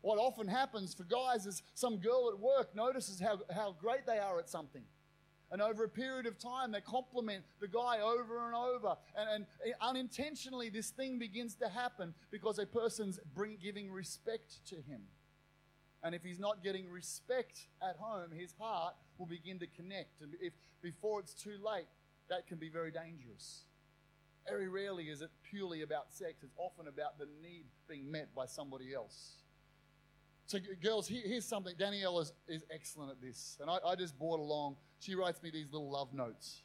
What 0.00 0.18
often 0.18 0.46
happens 0.46 0.94
for 0.94 1.02
guys 1.02 1.44
is 1.44 1.62
some 1.74 1.96
girl 1.96 2.30
at 2.32 2.38
work 2.38 2.74
notices 2.74 3.18
how, 3.20 3.40
how 3.52 3.74
great 3.80 4.06
they 4.06 4.18
are 4.18 4.38
at 4.38 4.48
something. 4.48 4.84
And 5.50 5.62
over 5.62 5.84
a 5.84 5.88
period 5.88 6.26
of 6.26 6.38
time, 6.38 6.72
they 6.72 6.82
compliment 6.82 7.42
the 7.58 7.68
guy 7.68 8.00
over 8.00 8.46
and 8.46 8.54
over. 8.54 8.96
And, 9.16 9.46
and 9.64 9.74
unintentionally, 9.80 10.68
this 10.68 10.90
thing 10.90 11.18
begins 11.18 11.54
to 11.56 11.68
happen 11.68 12.14
because 12.30 12.58
a 12.58 12.66
person's 12.66 13.18
bring, 13.34 13.56
giving 13.60 13.90
respect 13.90 14.64
to 14.66 14.76
him. 14.76 15.02
And 16.02 16.14
if 16.14 16.22
he's 16.22 16.38
not 16.38 16.62
getting 16.62 16.88
respect 16.88 17.66
at 17.82 17.96
home, 17.96 18.30
his 18.30 18.54
heart 18.58 18.94
will 19.18 19.26
begin 19.26 19.58
to 19.58 19.66
connect. 19.66 20.20
And 20.22 20.34
if 20.40 20.52
before 20.80 21.20
it's 21.20 21.34
too 21.34 21.56
late, 21.64 21.88
that 22.28 22.46
can 22.46 22.58
be 22.58 22.68
very 22.68 22.90
dangerous. 22.90 23.64
Very 24.48 24.68
rarely 24.68 25.04
is 25.04 25.22
it 25.22 25.30
purely 25.42 25.82
about 25.82 26.12
sex, 26.12 26.42
it's 26.42 26.54
often 26.56 26.88
about 26.88 27.18
the 27.18 27.26
need 27.42 27.66
being 27.88 28.10
met 28.10 28.34
by 28.34 28.46
somebody 28.46 28.94
else. 28.94 29.42
So, 30.46 30.58
girls, 30.82 31.06
here- 31.06 31.26
here's 31.26 31.44
something. 31.44 31.74
Danielle 31.76 32.20
is, 32.20 32.32
is 32.46 32.64
excellent 32.70 33.10
at 33.10 33.20
this. 33.20 33.58
And 33.60 33.68
I, 33.68 33.78
I 33.84 33.94
just 33.96 34.18
brought 34.18 34.40
along, 34.40 34.76
she 34.98 35.14
writes 35.14 35.42
me 35.42 35.50
these 35.50 35.70
little 35.70 35.90
love 35.90 36.14
notes. 36.14 36.62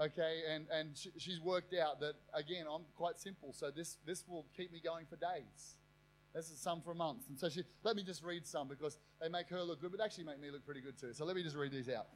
Okay, 0.00 0.40
and, 0.50 0.66
and 0.72 0.96
she, 0.96 1.10
she's 1.16 1.40
worked 1.40 1.74
out 1.74 2.00
that, 2.00 2.14
again, 2.34 2.66
I'm 2.68 2.82
quite 2.96 3.20
simple. 3.20 3.52
So, 3.52 3.70
this, 3.70 3.98
this 4.04 4.24
will 4.26 4.46
keep 4.56 4.72
me 4.72 4.80
going 4.82 5.06
for 5.06 5.14
days. 5.14 5.76
This 6.34 6.50
is 6.50 6.58
some 6.58 6.80
for 6.80 6.92
a 6.92 6.94
month. 6.94 7.28
And 7.28 7.38
so 7.38 7.48
she, 7.48 7.62
let 7.82 7.94
me 7.94 8.02
just 8.02 8.24
read 8.24 8.46
some 8.46 8.66
because 8.66 8.98
they 9.20 9.28
make 9.28 9.48
her 9.50 9.62
look 9.62 9.80
good, 9.80 9.90
but 9.90 10.00
actually 10.00 10.24
make 10.24 10.40
me 10.40 10.50
look 10.50 10.64
pretty 10.64 10.80
good 10.80 10.98
too. 10.98 11.12
So 11.12 11.24
let 11.24 11.36
me 11.36 11.42
just 11.42 11.56
read 11.56 11.72
these 11.72 11.88
out. 11.88 12.06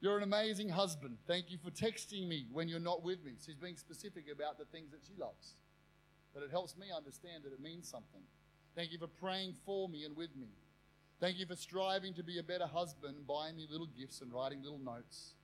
You're 0.00 0.16
an 0.16 0.22
amazing 0.22 0.68
husband. 0.68 1.16
Thank 1.26 1.50
you 1.50 1.58
for 1.62 1.70
texting 1.70 2.26
me 2.28 2.46
when 2.52 2.68
you're 2.68 2.80
not 2.80 3.02
with 3.02 3.24
me. 3.24 3.32
She's 3.44 3.56
being 3.56 3.76
specific 3.76 4.24
about 4.32 4.58
the 4.58 4.64
things 4.66 4.90
that 4.92 5.00
she 5.06 5.14
loves. 5.18 5.54
But 6.34 6.42
it 6.42 6.50
helps 6.50 6.76
me 6.76 6.86
understand 6.94 7.44
that 7.44 7.52
it 7.52 7.60
means 7.60 7.88
something. 7.88 8.22
Thank 8.76 8.92
you 8.92 8.98
for 8.98 9.08
praying 9.08 9.54
for 9.64 9.88
me 9.88 10.04
and 10.04 10.16
with 10.16 10.36
me. 10.36 10.48
Thank 11.18 11.38
you 11.38 11.46
for 11.46 11.56
striving 11.56 12.14
to 12.14 12.22
be 12.22 12.38
a 12.38 12.42
better 12.42 12.66
husband, 12.66 13.26
buying 13.26 13.56
me 13.56 13.66
little 13.70 13.88
gifts 13.98 14.22
and 14.22 14.32
writing 14.32 14.62
little 14.62 14.78
notes, 14.78 15.34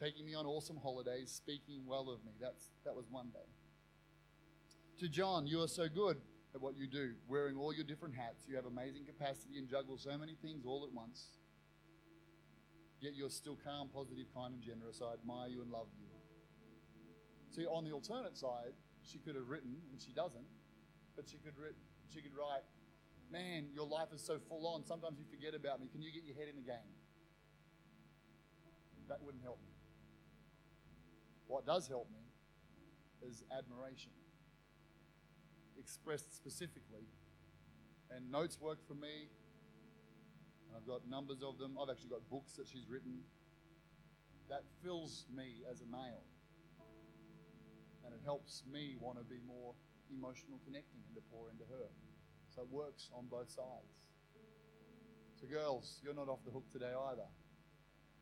taking 0.00 0.24
me 0.24 0.34
on 0.34 0.44
awesome 0.46 0.76
holidays, 0.76 1.30
speaking 1.30 1.82
well 1.86 2.10
of 2.10 2.24
me. 2.24 2.32
That's, 2.40 2.70
that 2.84 2.96
was 2.96 3.04
one 3.10 3.28
day. 3.28 3.48
To 5.00 5.08
John, 5.08 5.46
you 5.46 5.62
are 5.62 5.68
so 5.68 5.88
good 5.88 6.16
at 6.54 6.60
what 6.60 6.76
you 6.76 6.86
do, 6.86 7.14
wearing 7.28 7.56
all 7.56 7.72
your 7.72 7.84
different 7.84 8.14
hats. 8.14 8.46
You 8.48 8.56
have 8.56 8.66
amazing 8.66 9.04
capacity 9.04 9.58
and 9.58 9.68
juggle 9.68 9.96
so 9.98 10.16
many 10.18 10.34
things 10.34 10.64
all 10.66 10.84
at 10.84 10.92
once. 10.92 11.38
Yet 13.00 13.14
you're 13.14 13.30
still 13.30 13.56
calm, 13.64 13.88
positive, 13.88 14.26
kind, 14.34 14.54
and 14.54 14.62
generous. 14.62 15.00
I 15.00 15.14
admire 15.14 15.48
you 15.48 15.62
and 15.62 15.70
love 15.70 15.86
you. 15.98 16.06
See, 17.50 17.66
on 17.66 17.84
the 17.84 17.92
alternate 17.92 18.36
side, 18.36 18.74
she 19.02 19.18
could 19.18 19.34
have 19.34 19.48
written, 19.48 19.76
and 19.90 20.00
she 20.00 20.12
doesn't, 20.12 20.44
but 21.16 21.28
she 21.28 21.38
could 21.38 21.56
write, 21.56 21.74
she 22.12 22.20
could 22.20 22.34
write, 22.34 22.62
"Man, 23.30 23.70
your 23.72 23.86
life 23.86 24.12
is 24.12 24.22
so 24.22 24.38
full 24.38 24.66
on. 24.66 24.84
Sometimes 24.84 25.18
you 25.18 25.24
forget 25.24 25.54
about 25.54 25.80
me. 25.80 25.88
Can 25.88 26.02
you 26.02 26.12
get 26.12 26.24
your 26.24 26.36
head 26.36 26.48
in 26.48 26.56
the 26.56 26.62
game?" 26.62 26.94
That 29.08 29.22
wouldn't 29.22 29.42
help 29.42 29.60
me. 29.62 29.72
What 31.46 31.64
does 31.64 31.88
help 31.88 32.10
me 32.10 32.22
is 33.22 33.42
admiration 33.50 34.12
expressed 35.80 36.36
specifically. 36.36 37.08
And 38.14 38.30
notes 38.30 38.60
work 38.60 38.78
for 38.86 38.94
me. 38.94 39.32
And 40.68 40.76
I've 40.76 40.86
got 40.86 41.08
numbers 41.08 41.42
of 41.42 41.58
them. 41.58 41.78
I've 41.80 41.90
actually 41.90 42.10
got 42.10 42.28
books 42.30 42.52
that 42.54 42.68
she's 42.68 42.88
written. 42.88 43.24
That 44.48 44.62
fills 44.84 45.26
me 45.34 45.62
as 45.70 45.80
a 45.80 45.86
male. 45.90 46.22
And 48.04 48.14
it 48.14 48.20
helps 48.24 48.62
me 48.70 48.96
want 49.00 49.18
to 49.18 49.24
be 49.24 49.40
more 49.46 49.74
emotional 50.12 50.58
connecting 50.64 51.00
and 51.06 51.14
to 51.16 51.22
pour 51.32 51.50
into 51.50 51.64
her. 51.70 51.88
So 52.54 52.62
it 52.62 52.68
works 52.70 53.10
on 53.14 53.26
both 53.30 53.48
sides. 53.48 53.96
So, 55.40 55.46
girls, 55.46 56.00
you're 56.04 56.14
not 56.14 56.28
off 56.28 56.40
the 56.44 56.50
hook 56.50 56.68
today 56.70 56.92
either. 57.10 57.28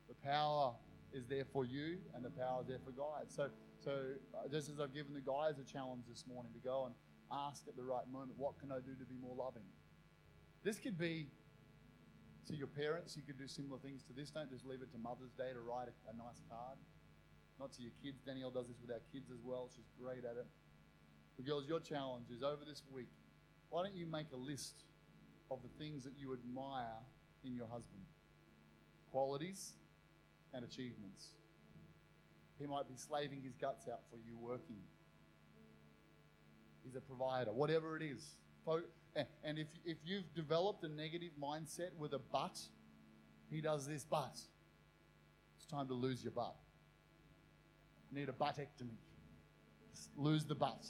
The 0.08 0.14
power 0.14 0.74
is 1.12 1.26
there 1.26 1.44
for 1.52 1.64
you 1.64 1.98
and 2.14 2.24
the 2.24 2.30
power 2.30 2.60
is 2.62 2.68
there 2.68 2.78
for 2.84 2.92
guys. 2.92 3.32
So, 3.34 3.48
so 3.82 3.92
uh, 4.34 4.48
just 4.48 4.68
as 4.68 4.78
I've 4.80 4.94
given 4.94 5.14
the 5.14 5.20
guys 5.24 5.58
a 5.58 5.64
challenge 5.64 6.04
this 6.08 6.24
morning 6.28 6.52
to 6.52 6.60
go 6.60 6.86
and 6.86 6.94
ask 7.32 7.68
at 7.68 7.76
the 7.76 7.82
right 7.82 8.06
moment, 8.10 8.32
what 8.36 8.58
can 8.58 8.72
I 8.72 8.80
do 8.80 8.94
to 8.98 9.04
be 9.04 9.16
more 9.20 9.36
loving? 9.36 9.66
This 10.64 10.78
could 10.78 10.98
be 10.98 11.28
to 12.48 12.56
your 12.56 12.66
parents. 12.66 13.16
You 13.16 13.22
could 13.22 13.38
do 13.38 13.46
similar 13.46 13.78
things 13.78 14.02
to 14.04 14.12
this. 14.12 14.30
Don't 14.30 14.50
just 14.50 14.66
leave 14.66 14.82
it 14.82 14.90
to 14.92 14.98
Mother's 14.98 15.32
Day 15.36 15.52
to 15.52 15.60
write 15.60 15.88
a, 15.88 15.94
a 16.10 16.14
nice 16.16 16.40
card. 16.48 16.78
Not 17.60 17.72
to 17.74 17.82
your 17.82 17.92
kids. 18.02 18.20
Danielle 18.24 18.50
does 18.50 18.68
this 18.68 18.76
with 18.80 18.90
our 18.90 19.02
kids 19.12 19.30
as 19.30 19.40
well. 19.44 19.68
She's 19.74 19.90
great 20.00 20.24
at 20.24 20.36
it. 20.36 20.46
But 21.36 21.46
girls, 21.46 21.68
your 21.68 21.80
challenge 21.80 22.30
is 22.34 22.42
over 22.42 22.64
this 22.66 22.82
week. 22.92 23.10
Why 23.70 23.82
don't 23.82 23.94
you 23.94 24.06
make 24.06 24.26
a 24.32 24.36
list 24.36 24.84
of 25.50 25.60
the 25.62 25.68
things 25.78 26.04
that 26.04 26.14
you 26.18 26.32
admire 26.32 26.98
in 27.44 27.54
your 27.54 27.66
husband? 27.66 28.02
Qualities 29.12 29.72
and 30.54 30.64
achievements. 30.64 31.28
He 32.58 32.66
might 32.66 32.88
be 32.88 32.96
slaving 32.96 33.42
his 33.42 33.54
guts 33.54 33.86
out 33.88 34.00
for 34.10 34.16
you 34.16 34.36
working. 34.36 34.82
He's 36.84 36.96
a 36.96 37.00
provider, 37.00 37.52
whatever 37.52 37.96
it 37.96 38.02
is. 38.02 38.24
And 39.42 39.58
if, 39.58 39.66
if 39.84 39.96
you've 40.04 40.32
developed 40.34 40.84
a 40.84 40.88
negative 40.88 41.30
mindset 41.42 41.94
with 41.98 42.12
a 42.12 42.18
but, 42.18 42.58
he 43.50 43.60
does 43.60 43.86
this 43.86 44.04
but. 44.04 44.38
It's 45.56 45.66
time 45.66 45.88
to 45.88 45.94
lose 45.94 46.22
your 46.22 46.32
butt. 46.32 46.54
You 48.10 48.20
need 48.20 48.28
a 48.28 48.32
buttectomy. 48.32 48.96
Just 49.90 50.10
lose 50.16 50.44
the 50.44 50.54
butt 50.54 50.86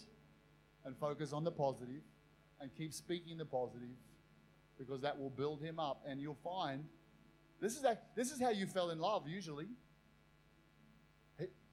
and 0.84 0.96
focus 0.96 1.32
on 1.32 1.44
the 1.44 1.52
positive 1.52 2.02
and 2.60 2.70
keep 2.76 2.92
speaking 2.92 3.38
the 3.38 3.44
positive 3.44 3.96
because 4.78 5.00
that 5.00 5.18
will 5.18 5.30
build 5.30 5.62
him 5.62 5.78
up 5.78 6.02
and 6.06 6.20
you'll 6.20 6.38
find 6.44 6.84
this 7.60 7.76
is, 7.76 7.84
this 8.14 8.30
is 8.30 8.40
how 8.40 8.50
you 8.50 8.66
fell 8.66 8.90
in 8.90 8.98
love 8.98 9.26
usually. 9.26 9.68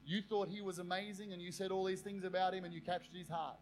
You 0.05 0.21
thought 0.21 0.49
he 0.49 0.61
was 0.61 0.77
amazing 0.79 1.33
and 1.33 1.41
you 1.41 1.51
said 1.51 1.71
all 1.71 1.83
these 1.83 2.01
things 2.01 2.23
about 2.23 2.53
him 2.53 2.63
and 2.63 2.73
you 2.73 2.81
captured 2.81 3.15
his 3.15 3.27
heart. 3.27 3.57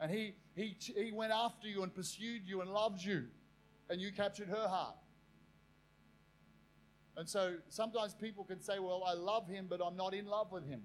And 0.00 0.10
he, 0.10 0.34
he, 0.54 0.76
he 0.78 1.12
went 1.12 1.32
after 1.32 1.68
you 1.68 1.82
and 1.82 1.94
pursued 1.94 2.42
you 2.44 2.60
and 2.60 2.70
loved 2.70 3.02
you 3.02 3.26
and 3.88 4.00
you 4.00 4.12
captured 4.12 4.48
her 4.48 4.68
heart. 4.68 4.96
And 7.16 7.28
so 7.28 7.54
sometimes 7.70 8.14
people 8.14 8.44
can 8.44 8.60
say, 8.60 8.78
Well, 8.78 9.02
I 9.06 9.14
love 9.14 9.48
him, 9.48 9.66
but 9.68 9.80
I'm 9.82 9.96
not 9.96 10.12
in 10.12 10.26
love 10.26 10.52
with 10.52 10.68
him. 10.68 10.82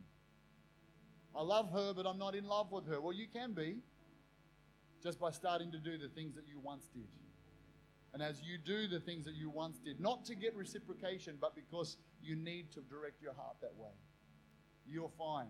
I 1.35 1.41
love 1.41 1.71
her, 1.71 1.93
but 1.93 2.05
I'm 2.05 2.17
not 2.17 2.35
in 2.35 2.45
love 2.45 2.71
with 2.71 2.87
her. 2.87 3.01
Well, 3.01 3.13
you 3.13 3.27
can 3.27 3.53
be 3.53 3.77
just 5.03 5.19
by 5.19 5.31
starting 5.31 5.71
to 5.71 5.77
do 5.77 5.97
the 5.97 6.09
things 6.09 6.35
that 6.35 6.47
you 6.47 6.59
once 6.59 6.87
did. 6.93 7.07
And 8.13 8.21
as 8.21 8.41
you 8.41 8.57
do 8.57 8.87
the 8.87 8.99
things 8.99 9.25
that 9.25 9.35
you 9.35 9.49
once 9.49 9.79
did, 9.79 9.99
not 9.99 10.25
to 10.25 10.35
get 10.35 10.55
reciprocation, 10.55 11.37
but 11.39 11.55
because 11.55 11.97
you 12.21 12.35
need 12.35 12.71
to 12.73 12.81
direct 12.81 13.21
your 13.21 13.33
heart 13.33 13.55
that 13.61 13.73
way, 13.77 13.91
you'll 14.85 15.13
find 15.17 15.49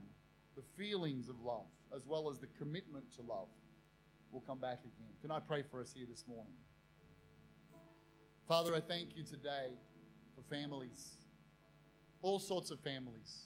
the 0.56 0.64
feelings 0.78 1.30
of 1.30 1.40
love 1.42 1.66
as 1.96 2.06
well 2.06 2.30
as 2.30 2.40
the 2.40 2.48
commitment 2.58 3.06
to 3.16 3.22
love 3.22 3.48
will 4.32 4.42
come 4.42 4.60
back 4.60 4.80
again. 4.80 5.12
Can 5.22 5.32
I 5.32 5.40
pray 5.40 5.64
for 5.70 5.82
us 5.82 5.94
here 5.96 6.06
this 6.10 6.26
morning? 6.28 6.54
Father, 8.48 8.76
I 8.76 8.80
thank 8.80 9.16
you 9.16 9.24
today 9.24 9.74
for 10.36 10.42
families, 10.54 11.12
all 12.22 12.40
sorts 12.40 12.72
of 12.72 12.80
families, 12.80 13.46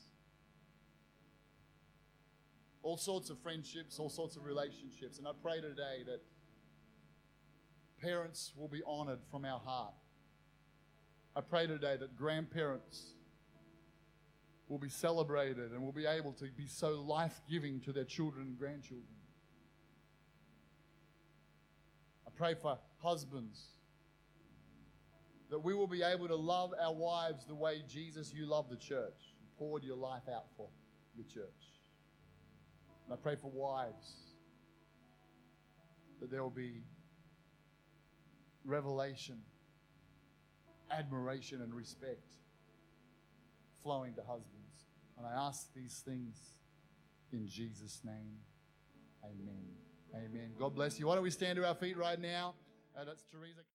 all 2.82 2.98
sorts 2.98 3.30
of 3.30 3.40
friendships, 3.40 4.00
all 4.00 4.10
sorts 4.10 4.36
of 4.36 4.46
relationships. 4.46 5.18
And 5.18 5.28
I 5.28 5.32
pray 5.42 5.60
today 5.60 6.04
that 6.06 6.22
parents 8.00 8.54
will 8.56 8.68
be 8.68 8.82
honored 8.86 9.20
from 9.32 9.44
our 9.44 9.60
heart. 9.60 9.94
I 11.36 11.42
pray 11.42 11.66
today 11.68 11.98
that 12.00 12.16
grandparents 12.16 13.15
will 14.68 14.80
be 14.80 14.90
celebrated 14.90 15.72
and 15.72 15.82
will 15.84 15.92
be 15.92 16.06
able 16.06 16.34
to 16.34 16.46
be 16.58 16.68
so 16.68 17.02
life 17.02 17.40
giving 17.50 17.80
to 17.82 17.92
their 17.92 18.04
children 18.04 18.48
and 18.48 18.58
grandchildren. 18.58 19.06
I 22.28 22.32
pray 22.36 22.56
for 22.56 22.78
husbands 23.02 23.62
that 25.52 25.60
we 25.60 25.74
will 25.76 25.88
be 25.88 26.02
able 26.02 26.28
to 26.28 26.36
love 26.36 26.74
our 26.82 26.94
wives 26.94 27.46
the 27.46 27.56
way 27.56 27.84
Jesus, 27.88 28.34
you 28.34 28.48
love 28.48 28.70
the 28.70 28.76
church, 28.76 29.36
poured 29.60 29.84
your 29.84 29.96
life 29.96 30.24
out 30.34 30.46
for 30.58 30.68
your 31.16 31.26
church. 31.26 31.54
And 33.06 33.14
I 33.14 33.18
pray 33.18 33.36
for 33.36 33.52
wives 33.52 34.16
that 36.20 36.32
there 36.32 36.42
will 36.42 36.50
be 36.50 36.82
revelation, 38.66 39.38
admiration, 40.92 41.62
and 41.62 41.74
respect 41.74 42.34
flowing 43.84 44.16
to 44.16 44.22
husbands. 44.22 44.55
And 45.18 45.26
I 45.26 45.48
ask 45.48 45.74
these 45.74 46.04
things 46.06 46.36
in 47.32 47.48
Jesus' 47.48 48.02
name. 48.04 48.38
Amen. 49.24 49.66
Amen. 50.14 50.52
God 50.58 50.76
bless 50.76 51.00
you. 51.00 51.08
Why 51.08 51.16
don't 51.16 51.24
we 51.24 51.32
stand 51.32 51.58
to 51.58 51.68
our 51.68 51.76
feet 51.76 51.98
right 51.98 52.20
now? 52.20 52.54
Uh, 52.98 53.04
that's 53.06 53.24
Teresa. 53.32 53.62